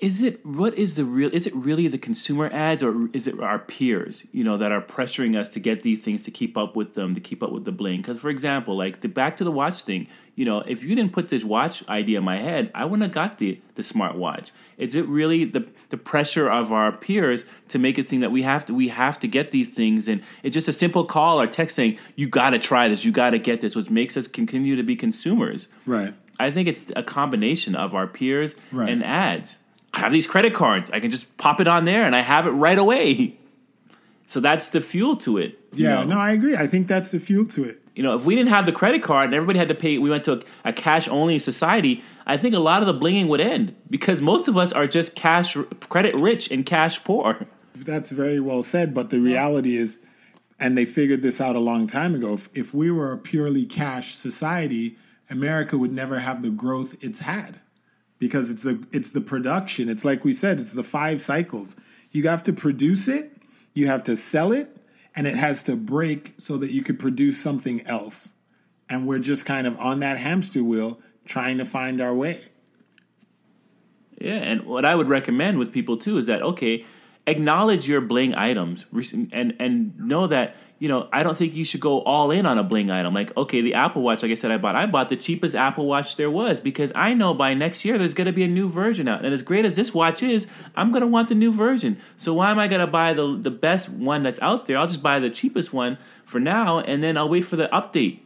is 0.00 0.22
it 0.22 0.44
what 0.44 0.74
is 0.74 0.96
the 0.96 1.04
real 1.04 1.30
is 1.32 1.46
it 1.46 1.54
really 1.54 1.88
the 1.88 1.98
consumer 1.98 2.50
ads 2.52 2.82
or 2.82 3.08
is 3.14 3.26
it 3.26 3.40
our 3.40 3.58
peers 3.58 4.24
you 4.30 4.44
know 4.44 4.56
that 4.56 4.70
are 4.70 4.80
pressuring 4.80 5.36
us 5.36 5.48
to 5.48 5.60
get 5.60 5.82
these 5.82 6.02
things 6.02 6.22
to 6.22 6.30
keep 6.30 6.56
up 6.56 6.76
with 6.76 6.94
them 6.94 7.14
to 7.14 7.20
keep 7.20 7.42
up 7.42 7.50
with 7.50 7.64
the 7.64 7.72
bling? 7.72 7.98
Because 7.98 8.18
for 8.18 8.28
example 8.28 8.76
like 8.76 9.00
the 9.00 9.08
back 9.08 9.36
to 9.38 9.44
the 9.44 9.50
watch 9.50 9.82
thing 9.82 10.06
you 10.34 10.44
know 10.44 10.60
if 10.60 10.82
you 10.82 10.94
didn't 10.94 11.12
put 11.12 11.28
this 11.28 11.44
watch 11.44 11.86
idea 11.88 12.18
in 12.18 12.24
my 12.24 12.36
head 12.36 12.70
i 12.74 12.84
wouldn't 12.84 13.02
have 13.02 13.12
got 13.12 13.38
the 13.38 13.58
the 13.74 13.82
smart 13.82 14.16
watch 14.16 14.52
is 14.76 14.94
it 14.94 15.06
really 15.06 15.44
the 15.44 15.66
the 15.90 15.96
pressure 15.96 16.48
of 16.50 16.72
our 16.72 16.92
peers 16.92 17.44
to 17.68 17.78
make 17.78 17.98
it 17.98 18.06
think 18.06 18.20
that 18.22 18.30
we 18.30 18.42
have 18.42 18.64
to 18.66 18.74
we 18.74 18.88
have 18.88 19.18
to 19.20 19.28
get 19.28 19.50
these 19.50 19.68
things? 19.68 20.08
And 20.08 20.22
it's 20.42 20.54
just 20.54 20.68
a 20.68 20.72
simple 20.72 21.04
call 21.04 21.40
or 21.40 21.46
text 21.46 21.76
saying 21.76 21.98
you 22.14 22.28
got 22.28 22.50
to 22.50 22.58
try 22.58 22.88
this. 22.88 23.04
You 23.04 23.12
got 23.12 23.30
to 23.30 23.38
get 23.38 23.60
this 23.60 23.76
which 23.76 23.90
makes 23.90 24.16
us 24.16 24.26
continue 24.26 24.76
to 24.76 24.82
be 24.82 24.96
consumers. 24.96 25.68
Right. 25.84 26.14
I 26.38 26.50
think 26.50 26.68
it's 26.68 26.92
a 26.94 27.02
combination 27.02 27.74
of 27.74 27.94
our 27.94 28.06
peers 28.06 28.54
right. 28.70 28.90
and 28.90 29.02
ads 29.02 29.58
I 29.96 30.00
have 30.00 30.12
these 30.12 30.26
credit 30.26 30.52
cards. 30.52 30.90
I 30.90 31.00
can 31.00 31.10
just 31.10 31.36
pop 31.38 31.58
it 31.58 31.66
on 31.66 31.86
there 31.86 32.04
and 32.04 32.14
I 32.14 32.20
have 32.20 32.46
it 32.46 32.50
right 32.50 32.78
away. 32.78 33.38
So 34.26 34.40
that's 34.40 34.68
the 34.68 34.82
fuel 34.82 35.16
to 35.18 35.38
it. 35.38 35.58
Yeah, 35.72 36.04
know? 36.04 36.14
no, 36.14 36.18
I 36.18 36.32
agree. 36.32 36.54
I 36.54 36.66
think 36.66 36.86
that's 36.86 37.12
the 37.12 37.18
fuel 37.18 37.46
to 37.46 37.64
it. 37.64 37.80
You 37.94 38.02
know, 38.02 38.14
if 38.14 38.26
we 38.26 38.34
didn't 38.34 38.50
have 38.50 38.66
the 38.66 38.72
credit 38.72 39.02
card 39.02 39.26
and 39.26 39.34
everybody 39.34 39.58
had 39.58 39.68
to 39.68 39.74
pay, 39.74 39.96
we 39.96 40.10
went 40.10 40.24
to 40.24 40.34
a, 40.34 40.42
a 40.66 40.72
cash 40.74 41.08
only 41.08 41.38
society, 41.38 42.04
I 42.26 42.36
think 42.36 42.54
a 42.54 42.58
lot 42.58 42.82
of 42.82 42.86
the 42.86 42.92
blinging 42.92 43.28
would 43.28 43.40
end 43.40 43.74
because 43.88 44.20
most 44.20 44.48
of 44.48 44.56
us 44.58 44.70
are 44.70 44.86
just 44.86 45.14
cash 45.14 45.56
credit 45.88 46.20
rich 46.20 46.50
and 46.50 46.66
cash 46.66 47.02
poor. 47.02 47.46
That's 47.74 48.10
very 48.10 48.38
well 48.38 48.62
said, 48.62 48.92
but 48.92 49.08
the 49.08 49.20
reality 49.20 49.76
is, 49.76 49.98
and 50.60 50.76
they 50.76 50.84
figured 50.84 51.22
this 51.22 51.40
out 51.40 51.56
a 51.56 51.60
long 51.60 51.86
time 51.86 52.14
ago, 52.14 52.34
if, 52.34 52.50
if 52.52 52.74
we 52.74 52.90
were 52.90 53.12
a 53.12 53.18
purely 53.18 53.64
cash 53.64 54.14
society, 54.14 54.98
America 55.30 55.78
would 55.78 55.92
never 55.92 56.18
have 56.18 56.42
the 56.42 56.50
growth 56.50 57.02
it's 57.02 57.20
had 57.20 57.60
because 58.18 58.50
it's 58.50 58.62
the 58.62 58.84
it's 58.92 59.10
the 59.10 59.20
production. 59.20 59.88
It's 59.88 60.04
like 60.04 60.24
we 60.24 60.32
said, 60.32 60.60
it's 60.60 60.72
the 60.72 60.82
five 60.82 61.20
cycles. 61.20 61.76
You 62.10 62.28
have 62.28 62.44
to 62.44 62.52
produce 62.52 63.08
it, 63.08 63.32
you 63.74 63.86
have 63.86 64.04
to 64.04 64.16
sell 64.16 64.52
it, 64.52 64.68
and 65.14 65.26
it 65.26 65.36
has 65.36 65.62
to 65.64 65.76
break 65.76 66.34
so 66.38 66.56
that 66.56 66.70
you 66.70 66.82
could 66.82 66.98
produce 66.98 67.40
something 67.40 67.86
else. 67.86 68.32
And 68.88 69.06
we're 69.06 69.18
just 69.18 69.46
kind 69.46 69.66
of 69.66 69.78
on 69.78 70.00
that 70.00 70.18
hamster 70.18 70.62
wheel 70.62 70.98
trying 71.24 71.58
to 71.58 71.64
find 71.64 72.00
our 72.00 72.14
way. 72.14 72.40
Yeah, 74.18 74.36
and 74.36 74.62
what 74.62 74.84
I 74.84 74.94
would 74.94 75.08
recommend 75.08 75.58
with 75.58 75.72
people 75.72 75.98
too 75.98 76.16
is 76.16 76.26
that 76.26 76.42
okay, 76.42 76.86
acknowledge 77.26 77.88
your 77.88 78.00
bling 78.00 78.34
items 78.34 78.86
and 78.92 79.54
and 79.58 79.98
know 79.98 80.26
that 80.26 80.56
you 80.78 80.88
know, 80.88 81.08
I 81.10 81.22
don't 81.22 81.36
think 81.36 81.54
you 81.54 81.64
should 81.64 81.80
go 81.80 82.00
all 82.02 82.30
in 82.30 82.44
on 82.44 82.58
a 82.58 82.62
bling 82.62 82.90
item. 82.90 83.14
Like, 83.14 83.34
okay, 83.36 83.62
the 83.62 83.74
Apple 83.74 84.02
Watch, 84.02 84.22
like 84.22 84.30
I 84.30 84.34
said, 84.34 84.50
I 84.50 84.58
bought. 84.58 84.76
I 84.76 84.84
bought 84.86 85.08
the 85.08 85.16
cheapest 85.16 85.54
Apple 85.54 85.86
Watch 85.86 86.16
there 86.16 86.30
was 86.30 86.60
because 86.60 86.92
I 86.94 87.14
know 87.14 87.32
by 87.32 87.54
next 87.54 87.84
year 87.84 87.96
there's 87.96 88.12
going 88.12 88.26
to 88.26 88.32
be 88.32 88.42
a 88.42 88.48
new 88.48 88.68
version 88.68 89.08
out. 89.08 89.24
And 89.24 89.32
as 89.32 89.42
great 89.42 89.64
as 89.64 89.76
this 89.76 89.94
watch 89.94 90.22
is, 90.22 90.46
I'm 90.74 90.90
going 90.90 91.00
to 91.00 91.06
want 91.06 91.30
the 91.30 91.34
new 91.34 91.50
version. 91.50 91.96
So 92.18 92.34
why 92.34 92.50
am 92.50 92.58
I 92.58 92.68
going 92.68 92.80
to 92.80 92.86
buy 92.86 93.14
the 93.14 93.38
the 93.40 93.50
best 93.50 93.88
one 93.88 94.22
that's 94.22 94.40
out 94.40 94.66
there? 94.66 94.76
I'll 94.76 94.86
just 94.86 95.02
buy 95.02 95.18
the 95.18 95.30
cheapest 95.30 95.72
one 95.72 95.96
for 96.24 96.40
now, 96.40 96.80
and 96.80 97.02
then 97.02 97.16
I'll 97.16 97.28
wait 97.28 97.46
for 97.46 97.56
the 97.56 97.68
update. 97.68 98.20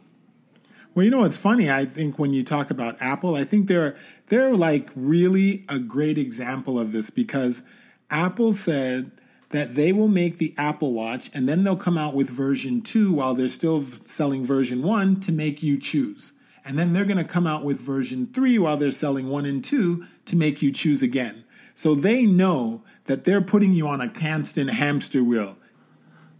Well, 0.95 1.05
you 1.05 1.11
know 1.13 1.21
what's 1.21 1.37
funny? 1.37 1.71
I 1.71 1.85
think 1.85 2.19
when 2.19 2.33
you 2.33 2.43
talk 2.43 2.71
about 2.73 3.01
Apple, 3.01 3.37
I 3.37 3.45
think 3.45 3.69
they're 3.69 3.97
they're 4.27 4.57
like 4.57 4.91
really 4.97 5.65
a 5.69 5.79
great 5.79 6.19
example 6.19 6.81
of 6.81 6.91
this 6.91 7.11
because 7.11 7.63
Apple 8.11 8.53
said 8.53 9.13
that 9.51 9.75
they 9.75 9.93
will 9.93 10.09
make 10.09 10.39
the 10.39 10.55
Apple 10.57 10.93
Watch 10.93 11.31
and 11.35 11.49
then 11.49 11.65
they'll 11.65 11.77
come 11.77 11.99
out 11.99 12.15
with 12.15 12.31
version 12.31 12.83
2 12.83 13.13
while 13.13 13.35
they're 13.35 13.49
still 13.49 13.83
selling 14.05 14.47
version 14.47 14.83
1 14.83 15.21
to 15.21 15.33
make 15.33 15.63
you 15.63 15.79
choose. 15.79 16.33
And 16.65 16.79
then 16.79 16.93
they're 16.93 17.05
going 17.05 17.17
to 17.19 17.25
come 17.25 17.47
out 17.47 17.65
with 17.65 17.81
version 17.81 18.29
3 18.33 18.59
while 18.59 18.77
they're 18.77 18.93
selling 18.93 19.29
1 19.29 19.47
and 19.47 19.65
2 19.65 20.05
to 20.27 20.37
make 20.37 20.63
you 20.63 20.73
choose 20.73 21.03
again. 21.03 21.45
So 21.75 21.95
they 21.95 22.27
know 22.27 22.83
that 23.07 23.25
they're 23.25 23.41
putting 23.41 23.73
you 23.73 23.89
on 23.89 24.01
a 24.01 24.09
constant 24.09 24.71
hamster 24.71 25.25
wheel. 25.25 25.57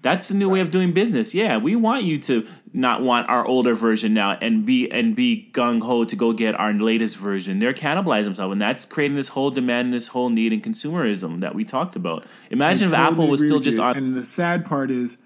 That's 0.03 0.29
the 0.29 0.35
new 0.35 0.49
way 0.49 0.61
of 0.61 0.71
doing 0.71 0.93
business. 0.93 1.35
Yeah, 1.35 1.59
we 1.59 1.77
want 1.77 2.05
you 2.05 2.17
to 2.19 2.47
not 2.73 3.03
want 3.03 3.29
our 3.29 3.45
older 3.45 3.75
version 3.75 4.15
now 4.15 4.39
and 4.41 4.65
be 4.65 4.91
and 4.91 5.15
be 5.15 5.51
gung 5.53 5.83
ho 5.83 6.05
to 6.05 6.17
go 6.17 6.33
get 6.33 6.55
our 6.55 6.73
latest 6.73 7.19
version. 7.19 7.59
They're 7.59 7.75
cannibalizing 7.75 8.25
themselves, 8.25 8.53
and 8.53 8.63
that's 8.63 8.87
creating 8.87 9.17
this 9.17 9.29
whole 9.29 9.51
demand, 9.51 9.93
this 9.93 10.09
whole 10.09 10.31
need 10.31 10.53
and 10.55 10.63
consumerism 10.63 11.41
that 11.43 11.55
we 11.55 11.65
talked 11.65 11.97
about. 11.97 12.25
Imagine 12.51 12.85
I 12.85 12.87
if 12.87 12.91
totally 12.93 13.13
Apple 13.13 13.29
was 13.29 13.41
still 13.41 13.61
just 13.61 13.79
on. 13.79 13.97
And 13.97 14.15
the 14.15 14.23
sad 14.23 14.65
part 14.65 14.91
is, 14.91 15.19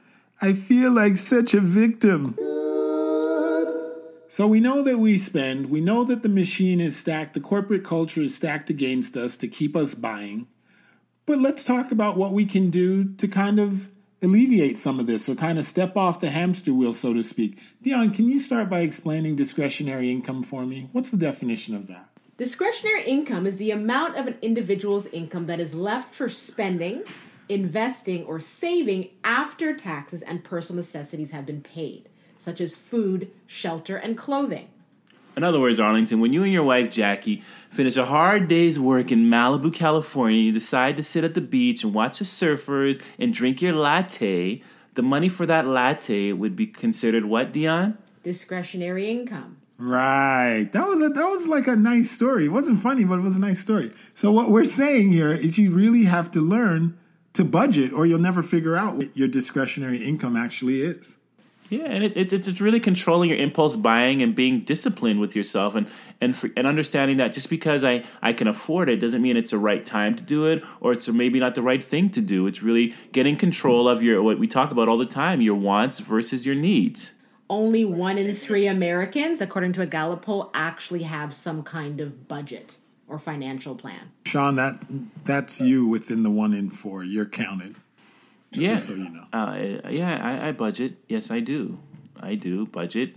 I 0.43 0.55
feel 0.55 0.91
like 0.91 1.19
such 1.19 1.55
a 1.55 1.61
victim. 1.61 2.35
So 4.31 4.49
we 4.49 4.59
know 4.59 4.83
that 4.83 4.99
we 4.99 5.17
spend. 5.17 5.71
We 5.71 5.81
know 5.81 6.03
that 6.03 6.25
the 6.25 6.29
machine 6.29 6.81
is 6.81 6.97
stacked. 6.97 7.35
The 7.35 7.41
corporate 7.41 7.85
culture 7.85 8.23
is 8.23 8.35
stacked 8.35 8.69
against 8.69 9.17
us 9.17 9.37
to 9.37 9.47
keep 9.47 9.77
us 9.77 9.95
buying. 9.95 10.49
But 11.27 11.39
let's 11.39 11.63
talk 11.63 11.93
about 11.93 12.17
what 12.17 12.33
we 12.33 12.45
can 12.45 12.71
do 12.71 13.15
to 13.15 13.29
kind 13.29 13.61
of 13.61 13.89
alleviate 14.25 14.79
some 14.79 14.99
of 14.99 15.07
this 15.07 15.29
or 15.29 15.35
kind 15.35 15.59
of 15.59 15.65
step 15.65 15.97
off 15.97 16.21
the 16.21 16.31
hamster 16.31 16.75
wheel, 16.75 16.93
so 16.93 17.13
to 17.13 17.23
speak. 17.23 17.59
Dion, 17.83 18.11
can 18.11 18.29
you 18.29 18.41
start 18.41 18.69
by 18.69 18.81
explaining 18.81 19.37
discretionary 19.37 20.11
income 20.11 20.43
for 20.43 20.67
me? 20.67 20.89
What's 20.93 21.11
the 21.11 21.17
definition 21.17 21.75
of 21.75 21.87
that? 21.87 22.09
Discretionary 22.37 23.05
income 23.05 23.47
is 23.47 23.59
the 23.59 23.71
amount 23.71 24.17
of 24.17 24.27
an 24.27 24.37
individual's 24.43 25.07
income 25.07 25.47
that 25.47 25.61
is 25.61 25.73
left 25.75 26.15
for 26.15 26.29
spending, 26.29 27.05
investing, 27.49 28.25
or 28.25 28.41
saving 28.41 29.11
after 29.23 29.77
taxes 29.77 30.23
and 30.23 30.43
personal 30.43 30.79
necessities 30.79 31.31
have 31.31 31.47
been 31.47 31.61
paid, 31.61 32.09
such 32.39 32.61
as 32.61 32.75
food, 32.75 33.31
shelter, 33.47 33.97
and 33.97 34.19
clothing. 34.19 34.69
In 35.37 35.43
other 35.43 35.59
words, 35.59 35.81
Arlington, 35.81 36.21
when 36.21 36.33
you 36.33 36.43
and 36.45 36.53
your 36.53 36.63
wife 36.63 36.91
Jackie 36.91 37.43
finish 37.69 37.97
a 37.97 38.07
hard 38.07 38.47
day's 38.47 38.79
work 38.79 39.11
in 39.11 39.25
Malibu, 39.27 39.73
California, 39.73 40.41
you 40.41 40.53
decide 40.53 40.97
to 40.97 41.03
sit 41.03 41.25
at 41.25 41.35
the 41.35 41.41
beach 41.41 41.83
and 41.83 41.93
watch 41.93 42.21
the 42.21 42.25
surfers 42.25 43.01
and 43.19 43.35
drink 43.35 43.61
your 43.61 43.73
latte, 43.73 44.63
the 44.95 45.03
money 45.03 45.29
for 45.29 45.45
that 45.47 45.67
latte 45.67 46.33
would 46.33 46.55
be 46.55 46.67
considered 46.67 47.25
what, 47.25 47.53
Dion? 47.53 47.99
Discretionary 48.23 49.11
income. 49.11 49.59
Right. 49.77 50.69
That 50.73 50.87
was 50.87 51.03
a 51.03 51.09
that 51.09 51.27
was 51.27 51.49
like 51.49 51.67
a 51.67 51.75
nice 51.75 52.11
story. 52.11 52.45
It 52.45 52.53
wasn't 52.53 52.81
funny, 52.81 53.05
but 53.05 53.19
it 53.19 53.23
was 53.23 53.37
a 53.37 53.41
nice 53.41 53.59
story. 53.59 53.93
So 54.15 54.31
what 54.31 54.51
we're 54.51 54.65
saying 54.65 55.11
here 55.11 55.33
is 55.33 55.59
you 55.59 55.73
really 55.73 56.05
have 56.05 56.31
to 56.33 56.41
learn 56.41 56.97
to 57.33 57.45
budget 57.45 57.93
or 57.93 58.07
you'll 58.07 58.21
never 58.21 58.43
figure 58.43 58.77
out 58.77 58.95
what 58.95 59.17
your 59.17 59.27
discretionary 59.27 59.99
income 59.99 60.37
actually 60.37 60.81
is. 60.81 61.17
Yeah, 61.71 61.87
and 61.87 62.05
it, 62.05 62.17
it, 62.17 62.33
it's 62.33 62.61
really 62.61 62.81
controlling 62.81 63.31
your 63.31 63.39
impulse 63.39 63.75
buying 63.75 64.23
and 64.23 64.35
being 64.35 64.61
disciplined 64.61 65.21
with 65.21 65.35
yourself, 65.35 65.75
and 65.75 65.87
and 66.21 66.37
for, 66.37 66.51
and 66.57 66.67
understanding 66.67 67.17
that 67.17 67.33
just 67.33 67.49
because 67.49 67.85
I 67.85 68.05
I 68.23 68.33
can 68.33 68.49
afford 68.49 68.89
it 68.89 68.97
doesn't 68.97 69.23
mean 69.23 69.37
it's 69.37 69.51
the 69.51 69.59
right 69.59 69.85
time 69.85 70.15
to 70.17 70.23
do 70.23 70.47
it, 70.47 70.63
or 70.81 70.93
it's 70.93 71.09
maybe 71.09 71.41
not 71.41 71.55
the 71.55 71.63
right 71.63 71.83
thing 71.83 72.11
to 72.11 72.21
do. 72.21 72.47
It's 72.47 72.63
really 72.63 72.95
getting 73.13 73.37
control 73.37 73.89
of 73.89 74.03
your 74.03 74.23
what 74.23 74.39
we 74.39 74.47
talk 74.47 74.71
about 74.71 74.89
all 74.89 74.99
the 74.99 75.07
time, 75.07 75.41
your 75.41 75.55
wants 75.55 75.99
versus 75.99 76.45
your 76.45 76.55
needs. 76.55 77.13
Only 77.49 77.85
one 77.85 78.19
in 78.19 78.35
three 78.35 78.67
Americans, 78.67 79.41
according 79.41 79.73
to 79.75 79.83
a 79.83 79.87
Gallup 79.87 80.23
poll, 80.23 80.51
actually 80.55 81.03
have 81.03 81.35
some 81.35 81.63
kind 81.63 82.01
of 82.01 82.27
budget 82.27 82.79
or 83.07 83.19
financial 83.19 83.75
plan. 83.75 84.11
Sean, 84.27 84.57
that 84.57 84.83
that's 85.25 85.61
you 85.61 85.87
within 85.87 86.23
the 86.23 86.31
one 86.31 86.53
in 86.55 86.71
four. 86.71 87.05
You're 87.05 87.27
counted. 87.27 87.77
Just 88.55 88.67
yeah. 88.67 88.77
so 88.77 88.95
you 88.95 89.11
know. 89.11 89.25
Uh, 89.33 89.91
yeah, 89.91 90.21
I, 90.23 90.49
I 90.49 90.53
budget. 90.53 90.97
Yes, 91.09 91.31
I 91.31 91.41
do. 91.41 91.79
I 92.19 92.35
do 92.35 92.67
budget. 92.67 93.17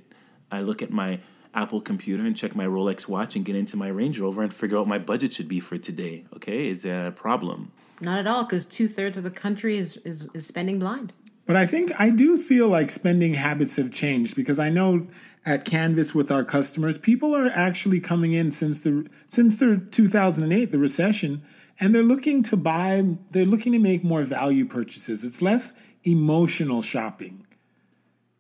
I 0.52 0.62
look 0.62 0.82
at 0.82 0.92
my 0.92 1.20
Apple 1.54 1.82
computer 1.82 2.26
and 2.26 2.36
check 2.36 2.56
my 2.56 2.66
Rolex 2.66 3.08
watch 3.08 3.36
and 3.36 3.46
get 3.46 3.56
into 3.56 3.78
my 3.78 3.88
Range 3.88 4.20
Rover 4.20 4.44
and 4.44 4.54
figure 4.54 4.78
out 4.78 4.82
what 4.82 4.90
my 4.90 5.00
budget 5.00 5.34
should 5.34 5.48
be 5.48 5.60
for 5.60 5.78
today. 5.78 6.26
Okay, 6.36 6.70
is 6.70 6.84
that 6.84 7.08
a 7.08 7.12
problem? 7.12 7.72
Not 8.02 8.20
at 8.20 8.28
all, 8.28 8.44
because 8.44 8.66
two 8.66 8.88
thirds 8.88 9.18
of 9.18 9.24
the 9.24 9.32
country 9.32 9.78
is, 9.78 9.98
is 9.98 10.28
is 10.34 10.46
spending 10.46 10.80
blind. 10.80 11.14
But 11.46 11.56
I 11.56 11.66
think 11.66 12.00
I 12.00 12.10
do 12.10 12.38
feel 12.38 12.68
like 12.68 12.90
spending 12.90 13.34
habits 13.34 13.78
have 13.78 13.92
changed 13.92 14.36
because 14.36 14.60
I 14.60 14.70
know 14.70 15.08
at 15.46 15.64
Canvas 15.64 16.14
with 16.14 16.30
our 16.30 16.44
customers, 16.44 16.98
people 16.98 17.34
are 17.34 17.50
actually 17.54 18.02
coming 18.02 18.34
in 18.34 18.52
since 18.52 18.82
the 18.82 19.08
since 19.28 19.56
the 19.56 19.78
2008 19.92 20.72
the 20.72 20.78
recession 20.78 21.42
and 21.80 21.94
they're 21.94 22.04
looking 22.04 22.44
to 22.44 22.58
buy 22.58 23.04
they're 23.32 23.46
looking 23.46 23.74
to 23.74 23.80
make 23.80 24.04
more 24.04 24.24
value 24.24 24.66
purchases. 24.66 25.24
It's 25.24 25.42
less 25.42 25.74
emotional 26.04 26.82
shopping. 26.82 27.46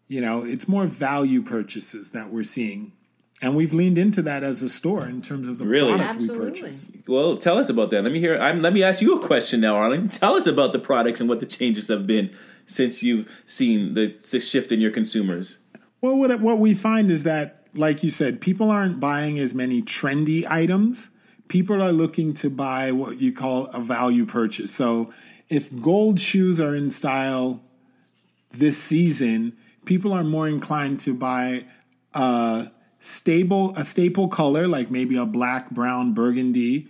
You 0.07 0.21
know, 0.21 0.43
it's 0.43 0.67
more 0.67 0.85
value 0.85 1.41
purchases 1.41 2.11
that 2.11 2.29
we're 2.29 2.45
seeing. 2.45 2.93
And 3.41 3.55
we've 3.55 3.73
leaned 3.73 3.99
into 3.99 4.23
that 4.23 4.43
as 4.43 4.63
a 4.63 4.69
store 4.69 5.05
in 5.05 5.21
terms 5.21 5.47
of 5.47 5.59
the 5.59 5.67
really? 5.67 5.91
product 5.91 6.15
Absolutely. 6.15 6.45
we 6.45 6.51
purchase. 6.51 6.89
Well, 7.07 7.37
tell 7.37 7.57
us 7.59 7.69
about 7.69 7.91
that. 7.91 8.03
Let 8.03 8.11
me 8.11 8.19
hear. 8.19 8.39
I'm, 8.39 8.63
let 8.63 8.73
me 8.73 8.81
ask 8.81 8.99
you 8.99 9.21
a 9.21 9.25
question 9.25 9.61
now, 9.61 9.75
Arlen. 9.75 10.09
Tell 10.09 10.33
us 10.33 10.47
about 10.47 10.71
the 10.71 10.79
products 10.79 11.19
and 11.19 11.29
what 11.29 11.39
the 11.39 11.45
changes 11.45 11.87
have 11.89 12.07
been 12.07 12.35
since 12.65 13.03
you've 13.03 13.29
seen 13.45 13.93
the, 13.93 14.17
the 14.31 14.39
shift 14.39 14.71
in 14.71 14.81
your 14.81 14.91
consumers. 14.91 15.59
Well, 16.01 16.17
what 16.17 16.39
what 16.41 16.57
we 16.57 16.73
find 16.73 17.11
is 17.11 17.23
that, 17.23 17.67
like 17.75 18.03
you 18.03 18.09
said, 18.09 18.41
people 18.41 18.71
aren't 18.71 18.99
buying 18.99 19.37
as 19.37 19.53
many 19.53 19.83
trendy 19.83 20.49
items. 20.49 21.09
People 21.47 21.81
are 21.81 21.91
looking 21.91 22.33
to 22.35 22.49
buy 22.49 22.91
what 22.91 23.19
you 23.21 23.31
call 23.31 23.65
a 23.67 23.79
value 23.79 24.25
purchase. 24.25 24.73
So, 24.73 25.13
if 25.49 25.73
gold 25.81 26.19
shoes 26.19 26.59
are 26.59 26.75
in 26.75 26.91
style 26.91 27.63
this 28.51 28.77
season, 28.77 29.55
people 29.85 30.13
are 30.13 30.23
more 30.23 30.47
inclined 30.47 30.99
to 31.01 31.13
buy 31.13 31.65
a 32.13 32.71
stable 32.99 33.73
a 33.77 33.85
staple 33.85 34.27
color 34.27 34.67
like 34.67 34.91
maybe 34.91 35.17
a 35.17 35.25
black, 35.25 35.69
brown, 35.69 36.13
burgundy, 36.13 36.87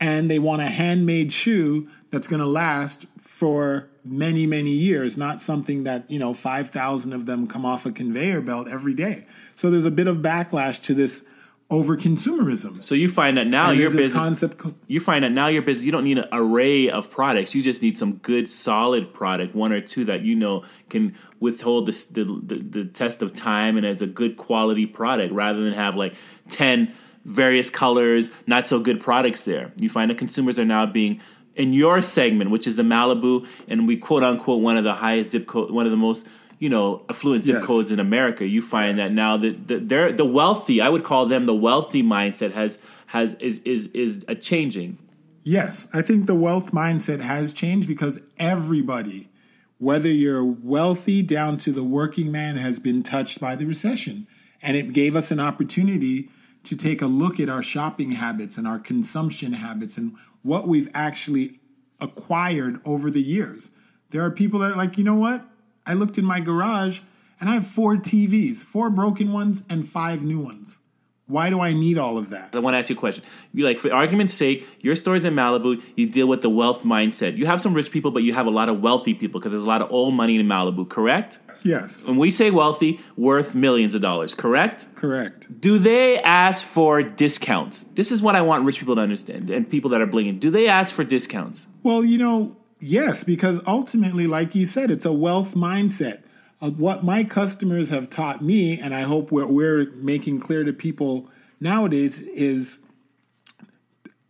and 0.00 0.30
they 0.30 0.38
want 0.38 0.62
a 0.62 0.66
handmade 0.66 1.32
shoe 1.32 1.88
that's 2.10 2.26
going 2.26 2.40
to 2.40 2.46
last 2.46 3.06
for 3.18 3.88
many 4.04 4.46
many 4.46 4.72
years, 4.72 5.16
not 5.16 5.40
something 5.40 5.84
that, 5.84 6.10
you 6.10 6.18
know, 6.18 6.34
5,000 6.34 7.12
of 7.12 7.26
them 7.26 7.46
come 7.46 7.64
off 7.64 7.86
a 7.86 7.92
conveyor 7.92 8.40
belt 8.40 8.68
every 8.68 8.94
day. 8.94 9.26
So 9.56 9.70
there's 9.70 9.84
a 9.84 9.90
bit 9.90 10.06
of 10.06 10.18
backlash 10.18 10.82
to 10.82 10.94
this 10.94 11.24
over 11.70 11.96
consumerism. 11.96 12.76
So 12.82 12.94
you 12.94 13.08
find 13.08 13.36
that 13.36 13.46
now 13.46 13.70
your 13.70 13.90
business 13.90 14.12
concept. 14.12 14.60
You 14.88 15.00
find 15.00 15.24
that 15.24 15.30
now 15.30 15.46
your 15.46 15.62
business 15.62 15.84
you 15.84 15.92
don't 15.92 16.04
need 16.04 16.18
an 16.18 16.28
array 16.32 16.90
of 16.90 17.10
products. 17.10 17.54
You 17.54 17.62
just 17.62 17.80
need 17.80 17.96
some 17.96 18.14
good 18.16 18.48
solid 18.48 19.14
product, 19.14 19.54
one 19.54 19.72
or 19.72 19.80
two 19.80 20.04
that 20.06 20.22
you 20.22 20.34
know 20.34 20.64
can 20.88 21.16
withhold 21.38 21.86
the 21.86 22.06
the, 22.10 22.24
the, 22.24 22.62
the 22.62 22.84
test 22.86 23.22
of 23.22 23.32
time 23.32 23.76
and 23.76 23.86
as 23.86 24.02
a 24.02 24.06
good 24.06 24.36
quality 24.36 24.86
product, 24.86 25.32
rather 25.32 25.62
than 25.62 25.72
have 25.72 25.94
like 25.94 26.14
ten 26.48 26.92
various 27.24 27.70
colors, 27.70 28.30
not 28.46 28.66
so 28.66 28.80
good 28.80 29.00
products 29.00 29.44
there. 29.44 29.72
You 29.76 29.88
find 29.88 30.10
that 30.10 30.18
consumers 30.18 30.58
are 30.58 30.64
now 30.64 30.86
being 30.86 31.20
in 31.54 31.72
your 31.72 32.00
segment, 32.02 32.50
which 32.50 32.66
is 32.66 32.76
the 32.76 32.82
Malibu, 32.82 33.48
and 33.68 33.86
we 33.86 33.96
quote 33.96 34.24
unquote 34.24 34.60
one 34.60 34.76
of 34.76 34.84
the 34.84 34.94
highest 34.94 35.32
zip 35.32 35.46
code, 35.46 35.70
one 35.70 35.86
of 35.86 35.92
the 35.92 35.98
most 35.98 36.26
you 36.60 36.68
know 36.68 37.04
affluent 37.08 37.44
zip 37.44 37.56
yes. 37.56 37.66
codes 37.66 37.90
in 37.90 37.98
America, 37.98 38.46
you 38.46 38.62
find 38.62 38.98
yes. 38.98 39.08
that 39.08 39.14
now 39.14 39.36
that 39.38 39.66
the, 39.66 39.78
they're 39.78 40.12
the 40.12 40.24
wealthy, 40.24 40.80
I 40.80 40.88
would 40.88 41.02
call 41.02 41.26
them 41.26 41.46
the 41.46 41.54
wealthy 41.54 42.04
mindset 42.04 42.52
has 42.52 42.78
has 43.06 43.34
is 43.40 43.58
is 43.64 43.88
is 43.88 44.24
a 44.28 44.36
changing. 44.36 44.98
Yes, 45.42 45.88
I 45.92 46.02
think 46.02 46.26
the 46.26 46.34
wealth 46.34 46.70
mindset 46.70 47.20
has 47.20 47.54
changed 47.54 47.88
because 47.88 48.20
everybody, 48.38 49.30
whether 49.78 50.10
you're 50.10 50.44
wealthy 50.44 51.22
down 51.22 51.56
to 51.58 51.72
the 51.72 51.82
working 51.82 52.30
man, 52.30 52.56
has 52.56 52.78
been 52.78 53.02
touched 53.02 53.40
by 53.40 53.56
the 53.56 53.64
recession, 53.64 54.28
and 54.62 54.76
it 54.76 54.92
gave 54.92 55.16
us 55.16 55.30
an 55.30 55.40
opportunity 55.40 56.28
to 56.64 56.76
take 56.76 57.00
a 57.00 57.06
look 57.06 57.40
at 57.40 57.48
our 57.48 57.62
shopping 57.62 58.10
habits 58.10 58.58
and 58.58 58.68
our 58.68 58.78
consumption 58.78 59.54
habits 59.54 59.96
and 59.96 60.14
what 60.42 60.68
we've 60.68 60.90
actually 60.92 61.58
acquired 62.02 62.80
over 62.84 63.10
the 63.10 63.22
years. 63.22 63.70
There 64.10 64.22
are 64.22 64.30
people 64.30 64.60
that 64.60 64.72
are 64.72 64.76
like, 64.76 64.98
you 64.98 65.04
know 65.04 65.14
what? 65.14 65.42
I 65.86 65.94
looked 65.94 66.18
in 66.18 66.24
my 66.24 66.40
garage 66.40 67.00
and 67.40 67.48
I 67.48 67.54
have 67.54 67.66
four 67.66 67.96
TVs, 67.96 68.62
four 68.62 68.90
broken 68.90 69.32
ones 69.32 69.62
and 69.68 69.86
five 69.86 70.22
new 70.22 70.44
ones. 70.44 70.78
Why 71.30 71.48
do 71.48 71.60
I 71.60 71.72
need 71.72 71.96
all 71.96 72.18
of 72.18 72.30
that? 72.30 72.56
I 72.56 72.58
want 72.58 72.74
to 72.74 72.78
ask 72.78 72.90
you 72.90 72.96
a 72.96 72.98
question. 72.98 73.22
You 73.54 73.64
like, 73.64 73.78
for 73.78 73.94
argument's 73.94 74.34
sake, 74.34 74.66
your 74.80 74.96
store's 74.96 75.24
in 75.24 75.32
Malibu. 75.32 75.80
You 75.94 76.08
deal 76.08 76.26
with 76.26 76.42
the 76.42 76.50
wealth 76.50 76.82
mindset. 76.82 77.36
You 77.36 77.46
have 77.46 77.60
some 77.60 77.72
rich 77.72 77.92
people, 77.92 78.10
but 78.10 78.24
you 78.24 78.34
have 78.34 78.46
a 78.46 78.50
lot 78.50 78.68
of 78.68 78.82
wealthy 78.82 79.14
people 79.14 79.38
because 79.38 79.52
there's 79.52 79.62
a 79.62 79.66
lot 79.66 79.80
of 79.80 79.92
old 79.92 80.12
money 80.12 80.40
in 80.40 80.46
Malibu. 80.46 80.88
Correct? 80.88 81.38
Yes. 81.62 82.02
When 82.02 82.16
we 82.16 82.32
say 82.32 82.50
wealthy, 82.50 82.98
worth 83.16 83.54
millions 83.54 83.94
of 83.94 84.02
dollars. 84.02 84.34
Correct? 84.34 84.88
Correct. 84.96 85.60
Do 85.60 85.78
they 85.78 86.18
ask 86.20 86.66
for 86.66 87.00
discounts? 87.04 87.84
This 87.94 88.10
is 88.10 88.20
what 88.20 88.34
I 88.34 88.42
want 88.42 88.64
rich 88.64 88.80
people 88.80 88.96
to 88.96 89.00
understand 89.00 89.50
and 89.50 89.70
people 89.70 89.90
that 89.90 90.00
are 90.00 90.08
blinging. 90.08 90.40
Do 90.40 90.50
they 90.50 90.66
ask 90.66 90.92
for 90.92 91.04
discounts? 91.04 91.66
Well, 91.84 92.04
you 92.04 92.18
know, 92.18 92.56
Yes, 92.80 93.24
because 93.24 93.60
ultimately, 93.66 94.26
like 94.26 94.54
you 94.54 94.64
said, 94.64 94.90
it's 94.90 95.04
a 95.04 95.12
wealth 95.12 95.54
mindset. 95.54 96.22
Of 96.62 96.78
what 96.78 97.02
my 97.02 97.24
customers 97.24 97.88
have 97.88 98.10
taught 98.10 98.42
me, 98.42 98.78
and 98.78 98.94
I 98.94 99.00
hope 99.00 99.32
what 99.32 99.48
we're 99.48 99.86
making 99.96 100.40
clear 100.40 100.62
to 100.62 100.74
people 100.74 101.30
nowadays, 101.58 102.20
is 102.20 102.78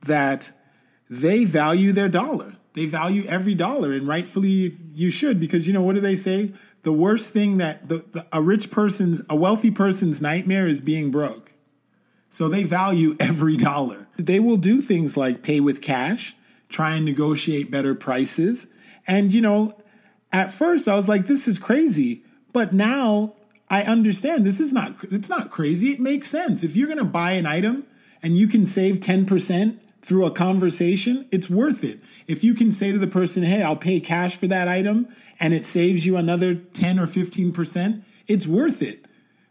that 0.02 0.56
they 1.08 1.44
value 1.44 1.90
their 1.90 2.08
dollar. 2.08 2.54
They 2.74 2.86
value 2.86 3.24
every 3.26 3.56
dollar, 3.56 3.92
and 3.92 4.06
rightfully 4.06 4.76
you 4.94 5.10
should, 5.10 5.40
because 5.40 5.66
you 5.66 5.72
know 5.72 5.82
what 5.82 5.96
do 5.96 6.00
they 6.00 6.14
say? 6.14 6.52
The 6.82 6.92
worst 6.92 7.30
thing 7.32 7.58
that 7.58 7.88
the, 7.88 8.04
the, 8.12 8.24
a 8.32 8.40
rich 8.40 8.70
person's, 8.70 9.20
a 9.28 9.34
wealthy 9.34 9.72
person's 9.72 10.22
nightmare 10.22 10.68
is 10.68 10.80
being 10.80 11.10
broke. 11.10 11.52
So 12.28 12.48
they 12.48 12.62
value 12.62 13.16
every 13.20 13.56
dollar. 13.56 14.06
They 14.16 14.38
will 14.38 14.56
do 14.56 14.80
things 14.80 15.16
like 15.16 15.42
pay 15.42 15.58
with 15.58 15.82
cash 15.82 16.36
try 16.70 16.94
and 16.94 17.04
negotiate 17.04 17.70
better 17.70 17.94
prices. 17.94 18.66
And, 19.06 19.34
you 19.34 19.40
know, 19.40 19.76
at 20.32 20.50
first 20.50 20.88
I 20.88 20.94
was 20.94 21.08
like, 21.08 21.26
this 21.26 21.46
is 21.46 21.58
crazy. 21.58 22.24
But 22.52 22.72
now 22.72 23.34
I 23.68 23.82
understand 23.82 24.46
this 24.46 24.60
is 24.60 24.72
not, 24.72 24.94
it's 25.02 25.28
not 25.28 25.50
crazy. 25.50 25.92
It 25.92 26.00
makes 26.00 26.28
sense. 26.28 26.64
If 26.64 26.76
you're 26.76 26.88
going 26.88 26.98
to 26.98 27.04
buy 27.04 27.32
an 27.32 27.46
item 27.46 27.86
and 28.22 28.36
you 28.36 28.48
can 28.48 28.66
save 28.66 29.00
10% 29.00 29.78
through 30.02 30.24
a 30.24 30.30
conversation, 30.30 31.28
it's 31.30 31.50
worth 31.50 31.84
it. 31.84 32.00
If 32.26 32.42
you 32.42 32.54
can 32.54 32.72
say 32.72 32.92
to 32.92 32.98
the 32.98 33.06
person, 33.06 33.42
hey, 33.42 33.62
I'll 33.62 33.76
pay 33.76 34.00
cash 34.00 34.36
for 34.36 34.46
that 34.46 34.68
item 34.68 35.08
and 35.38 35.52
it 35.52 35.66
saves 35.66 36.06
you 36.06 36.16
another 36.16 36.54
10 36.54 36.98
or 36.98 37.06
15%, 37.06 38.02
it's 38.26 38.46
worth 38.46 38.82
it 38.82 39.06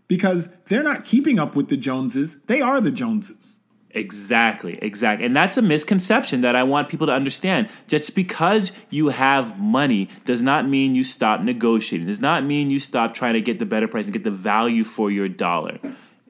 because 0.08 0.50
they're 0.68 0.84
not 0.84 1.06
keeping 1.06 1.40
up 1.40 1.56
with 1.56 1.70
the 1.70 1.78
Joneses. 1.78 2.40
They 2.48 2.62
are 2.62 2.82
the 2.82 2.92
Joneses. 2.92 3.59
Exactly, 3.92 4.78
exactly. 4.82 5.26
And 5.26 5.36
that's 5.36 5.58
a 5.58 5.62
misconception 5.62 6.42
that 6.42 6.56
I 6.56 6.64
want 6.64 6.90
people 6.90 7.08
to 7.08 7.14
understand. 7.14 7.70
Just 7.88 8.14
because 8.14 8.72
you 8.90 9.10
have 9.10 9.60
money 9.60 10.10
does 10.26 10.44
not 10.44 10.68
mean 10.68 10.94
you 10.94 11.04
stop 11.04 11.42
negotiating, 11.42 12.08
does 12.08 12.20
not 12.20 12.44
mean 12.44 12.70
you 12.70 12.80
stop 12.80 13.14
trying 13.14 13.34
to 13.34 13.42
get 13.42 13.58
the 13.58 13.66
better 13.66 13.88
price 13.88 14.06
and 14.06 14.14
get 14.14 14.24
the 14.24 14.32
value 14.32 14.84
for 14.84 15.10
your 15.10 15.28
dollar. 15.28 15.80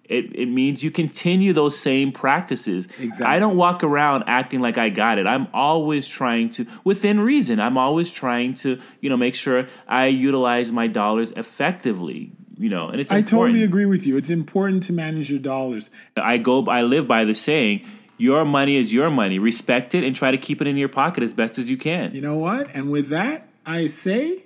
It, 0.05 0.35
it 0.35 0.47
means 0.47 0.83
you 0.83 0.89
continue 0.89 1.53
those 1.53 1.77
same 1.77 2.11
practices. 2.11 2.87
Exactly. 2.97 3.25
I 3.27 3.37
don't 3.37 3.57
walk 3.57 3.83
around 3.83 4.23
acting 4.25 4.59
like 4.59 4.77
I 4.77 4.89
got 4.89 5.19
it. 5.19 5.27
I'm 5.27 5.47
always 5.53 6.07
trying 6.07 6.49
to, 6.51 6.65
within 6.83 7.19
reason, 7.19 7.59
I'm 7.59 7.77
always 7.77 8.09
trying 8.09 8.55
to, 8.55 8.79
you 9.01 9.09
know, 9.09 9.17
make 9.17 9.35
sure 9.35 9.67
I 9.87 10.07
utilize 10.07 10.71
my 10.71 10.87
dollars 10.87 11.31
effectively 11.33 12.31
you 12.59 12.67
know, 12.69 12.89
and 12.89 12.99
it's. 12.99 13.09
I 13.09 13.21
totally 13.21 13.63
agree 13.63 13.85
with 13.85 14.05
you. 14.05 14.17
It's 14.17 14.29
important 14.29 14.83
to 14.83 14.93
manage 14.93 15.29
your 15.29 15.39
dollars. 15.39 15.89
I 16.17 16.37
go. 16.37 16.65
I 16.65 16.81
live 16.81 17.07
by 17.07 17.23
the 17.23 17.33
saying. 17.33 17.85
Your 18.17 18.43
money 18.43 18.75
is 18.75 18.91
your 18.91 19.09
money. 19.09 19.39
Respect 19.39 19.95
it 19.95 20.03
and 20.03 20.13
try 20.13 20.31
to 20.31 20.37
keep 20.37 20.59
it 20.59 20.67
in 20.67 20.75
your 20.75 20.89
pocket 20.89 21.23
as 21.23 21.31
best 21.31 21.57
as 21.57 21.69
you 21.69 21.77
can. 21.77 22.13
You 22.13 22.19
know 22.19 22.37
what? 22.37 22.69
And 22.73 22.91
with 22.91 23.07
that, 23.09 23.47
I 23.65 23.87
say 23.87 24.43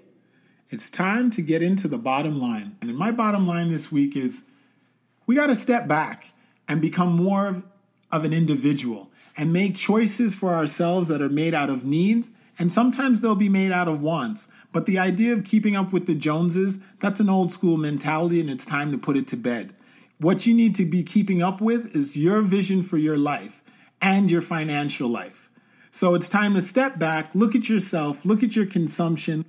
it's 0.69 0.91
time 0.91 1.31
to 1.31 1.41
get 1.41 1.63
into 1.63 1.87
the 1.87 1.97
bottom 1.97 2.39
line. 2.39 2.77
And 2.81 2.95
my 2.95 3.11
bottom 3.11 3.47
line 3.47 3.69
this 3.69 3.91
week 3.91 4.15
is 4.15 4.43
we 5.25 5.33
got 5.33 5.47
to 5.47 5.55
step 5.55 5.87
back 5.87 6.29
and 6.67 6.81
become 6.81 7.15
more 7.15 7.63
of 8.11 8.23
an 8.23 8.31
individual 8.31 9.11
and 9.35 9.51
make 9.51 9.75
choices 9.75 10.35
for 10.35 10.49
ourselves 10.53 11.07
that 11.07 11.23
are 11.23 11.29
made 11.29 11.55
out 11.55 11.71
of 11.71 11.83
needs 11.83 12.29
and 12.59 12.71
sometimes 12.71 13.19
they'll 13.19 13.35
be 13.35 13.49
made 13.49 13.71
out 13.71 13.87
of 13.87 14.01
wants. 14.01 14.47
But 14.73 14.87
the 14.87 14.99
idea 14.99 15.31
of 15.33 15.45
keeping 15.45 15.75
up 15.75 15.93
with 15.93 16.07
the 16.07 16.15
Joneses, 16.15 16.77
that's 16.99 17.21
an 17.21 17.29
old 17.29 17.53
school 17.53 17.77
mentality 17.77 18.41
and 18.41 18.49
it's 18.49 18.65
time 18.65 18.91
to 18.91 18.97
put 18.97 19.15
it 19.15 19.27
to 19.27 19.37
bed. 19.37 19.71
What 20.17 20.45
you 20.45 20.53
need 20.53 20.75
to 20.75 20.85
be 20.85 21.03
keeping 21.03 21.41
up 21.41 21.61
with 21.61 21.95
is 21.95 22.17
your 22.17 22.41
vision 22.41 22.81
for 22.81 22.97
your 22.97 23.17
life 23.17 23.63
and 24.01 24.29
your 24.29 24.41
financial 24.41 25.07
life. 25.07 25.49
So 25.91 26.15
it's 26.15 26.27
time 26.27 26.55
to 26.55 26.61
step 26.61 26.97
back, 26.97 27.35
look 27.35 27.55
at 27.55 27.69
yourself, 27.69 28.25
look 28.25 28.41
at 28.41 28.55
your 28.55 28.65
consumption. 28.65 29.45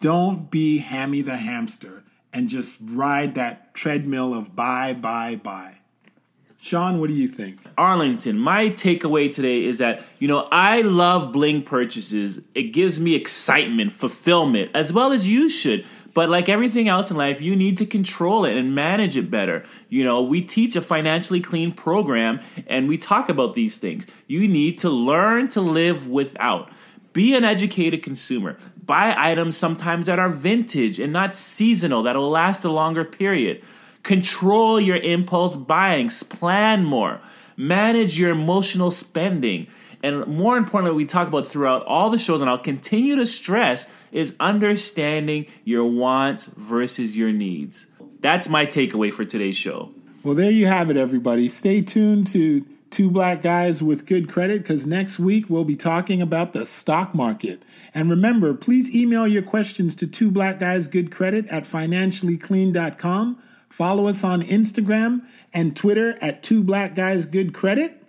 Don't 0.00 0.50
be 0.50 0.78
Hammy 0.78 1.20
the 1.20 1.36
hamster 1.36 2.04
and 2.32 2.48
just 2.48 2.76
ride 2.80 3.34
that 3.34 3.74
treadmill 3.74 4.34
of 4.34 4.54
buy, 4.54 4.94
buy, 4.94 5.36
buy. 5.36 5.78
Sean, 6.64 6.98
what 6.98 7.10
do 7.10 7.14
you 7.14 7.28
think? 7.28 7.58
Arlington, 7.76 8.38
my 8.38 8.70
takeaway 8.70 9.30
today 9.30 9.66
is 9.66 9.76
that, 9.76 10.02
you 10.18 10.26
know, 10.26 10.48
I 10.50 10.80
love 10.80 11.30
bling 11.30 11.62
purchases. 11.62 12.40
It 12.54 12.72
gives 12.72 12.98
me 12.98 13.14
excitement, 13.14 13.92
fulfillment, 13.92 14.70
as 14.72 14.90
well 14.90 15.12
as 15.12 15.28
you 15.28 15.50
should. 15.50 15.84
But 16.14 16.30
like 16.30 16.48
everything 16.48 16.88
else 16.88 17.10
in 17.10 17.18
life, 17.18 17.42
you 17.42 17.54
need 17.54 17.76
to 17.78 17.84
control 17.84 18.46
it 18.46 18.56
and 18.56 18.74
manage 18.74 19.14
it 19.18 19.30
better. 19.30 19.62
You 19.90 20.04
know, 20.04 20.22
we 20.22 20.40
teach 20.40 20.74
a 20.74 20.80
financially 20.80 21.42
clean 21.42 21.70
program 21.70 22.40
and 22.66 22.88
we 22.88 22.96
talk 22.96 23.28
about 23.28 23.52
these 23.52 23.76
things. 23.76 24.06
You 24.26 24.48
need 24.48 24.78
to 24.78 24.88
learn 24.88 25.48
to 25.48 25.60
live 25.60 26.08
without. 26.08 26.70
Be 27.12 27.34
an 27.34 27.44
educated 27.44 28.02
consumer. 28.02 28.56
Buy 28.82 29.14
items 29.14 29.58
sometimes 29.58 30.06
that 30.06 30.18
are 30.18 30.30
vintage 30.30 30.98
and 30.98 31.12
not 31.12 31.34
seasonal, 31.34 32.04
that'll 32.04 32.30
last 32.30 32.64
a 32.64 32.72
longer 32.72 33.04
period. 33.04 33.62
Control 34.04 34.80
your 34.80 34.98
impulse 34.98 35.56
buying, 35.56 36.08
plan 36.08 36.84
more, 36.84 37.20
manage 37.56 38.18
your 38.18 38.30
emotional 38.30 38.92
spending. 38.92 39.66
And 40.04 40.26
more 40.26 40.56
importantly, 40.56 40.94
we 40.94 41.06
talk 41.06 41.26
about 41.26 41.46
throughout 41.46 41.84
all 41.86 42.10
the 42.10 42.18
shows, 42.18 42.40
and 42.40 42.48
I'll 42.48 42.58
continue 42.58 43.16
to 43.16 43.26
stress, 43.26 43.86
is 44.12 44.36
understanding 44.38 45.46
your 45.64 45.84
wants 45.86 46.44
versus 46.44 47.16
your 47.16 47.32
needs. 47.32 47.86
That's 48.20 48.48
my 48.48 48.66
takeaway 48.66 49.12
for 49.12 49.24
today's 49.24 49.56
show. 49.56 49.92
Well, 50.22 50.34
there 50.34 50.50
you 50.50 50.66
have 50.66 50.90
it, 50.90 50.96
everybody. 50.96 51.48
Stay 51.48 51.82
tuned 51.82 52.26
to 52.28 52.64
Two 52.90 53.10
Black 53.10 53.42
Guys 53.42 53.82
with 53.82 54.06
Good 54.06 54.28
Credit 54.28 54.62
because 54.62 54.86
next 54.86 55.18
week 55.18 55.50
we'll 55.50 55.64
be 55.64 55.76
talking 55.76 56.22
about 56.22 56.52
the 56.52 56.64
stock 56.64 57.14
market. 57.14 57.62
And 57.92 58.08
remember, 58.08 58.54
please 58.54 58.94
email 58.94 59.26
your 59.26 59.42
questions 59.42 59.96
to 59.96 60.06
Two 60.06 60.30
Black 60.30 60.60
Guys 60.60 60.86
Good 60.86 61.10
Credit 61.10 61.46
at 61.48 61.64
financiallyclean.com. 61.64 63.42
Follow 63.74 64.06
us 64.06 64.22
on 64.22 64.42
Instagram 64.42 65.22
and 65.52 65.74
Twitter 65.74 66.16
at 66.20 66.44
Two 66.44 66.62
Black 66.62 66.94
Guys 66.94 67.26
Good 67.26 67.52
Credit. 67.52 68.00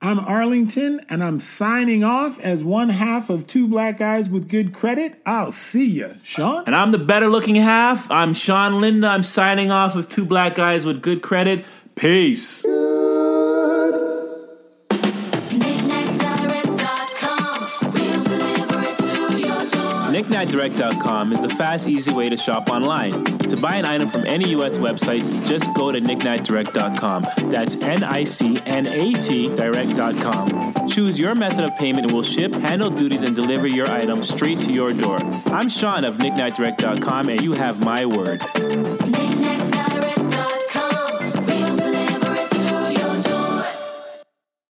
I'm 0.00 0.18
Arlington, 0.18 1.04
and 1.10 1.22
I'm 1.22 1.40
signing 1.40 2.02
off 2.02 2.40
as 2.40 2.64
one 2.64 2.88
half 2.88 3.28
of 3.28 3.46
Two 3.46 3.68
Black 3.68 3.98
Guys 3.98 4.30
with 4.30 4.48
Good 4.48 4.72
Credit. 4.72 5.20
I'll 5.26 5.52
see 5.52 5.84
you, 5.84 6.16
Sean. 6.22 6.64
And 6.64 6.74
I'm 6.74 6.90
the 6.90 6.96
better 6.96 7.28
looking 7.28 7.56
half. 7.56 8.10
I'm 8.10 8.32
Sean 8.32 8.80
Linda. 8.80 9.08
I'm 9.08 9.24
signing 9.24 9.70
off 9.70 9.94
with 9.94 10.08
Two 10.08 10.24
Black 10.24 10.54
Guys 10.54 10.86
with 10.86 11.02
Good 11.02 11.20
Credit. 11.20 11.66
Peace. 11.94 12.64
KnickKnightDirect.com 20.36 21.32
is 21.32 21.42
a 21.44 21.48
fast, 21.48 21.88
easy 21.88 22.12
way 22.12 22.28
to 22.28 22.36
shop 22.36 22.68
online. 22.68 23.24
To 23.24 23.56
buy 23.56 23.76
an 23.76 23.86
item 23.86 24.06
from 24.06 24.26
any 24.26 24.50
U.S. 24.50 24.76
website, 24.76 25.22
just 25.48 25.72
go 25.72 25.90
to 25.90 25.98
KnickKnightDirect.com. 25.98 27.50
That's 27.50 27.80
N-I-C-N-A-T 27.80 29.56
Direct.com. 29.56 30.88
Choose 30.90 31.18
your 31.18 31.34
method 31.34 31.64
of 31.64 31.74
payment 31.76 32.04
and 32.04 32.12
we'll 32.12 32.22
ship, 32.22 32.52
handle 32.52 32.90
duties, 32.90 33.22
and 33.22 33.34
deliver 33.34 33.66
your 33.66 33.88
item 33.88 34.22
straight 34.22 34.58
to 34.58 34.70
your 34.70 34.92
door. 34.92 35.16
I'm 35.46 35.70
Sean 35.70 36.04
of 36.04 36.18
KnickKnightDirect.com 36.18 37.30
and 37.30 37.40
you 37.40 37.54
have 37.54 37.82
my 37.82 38.04
word. 38.04 39.45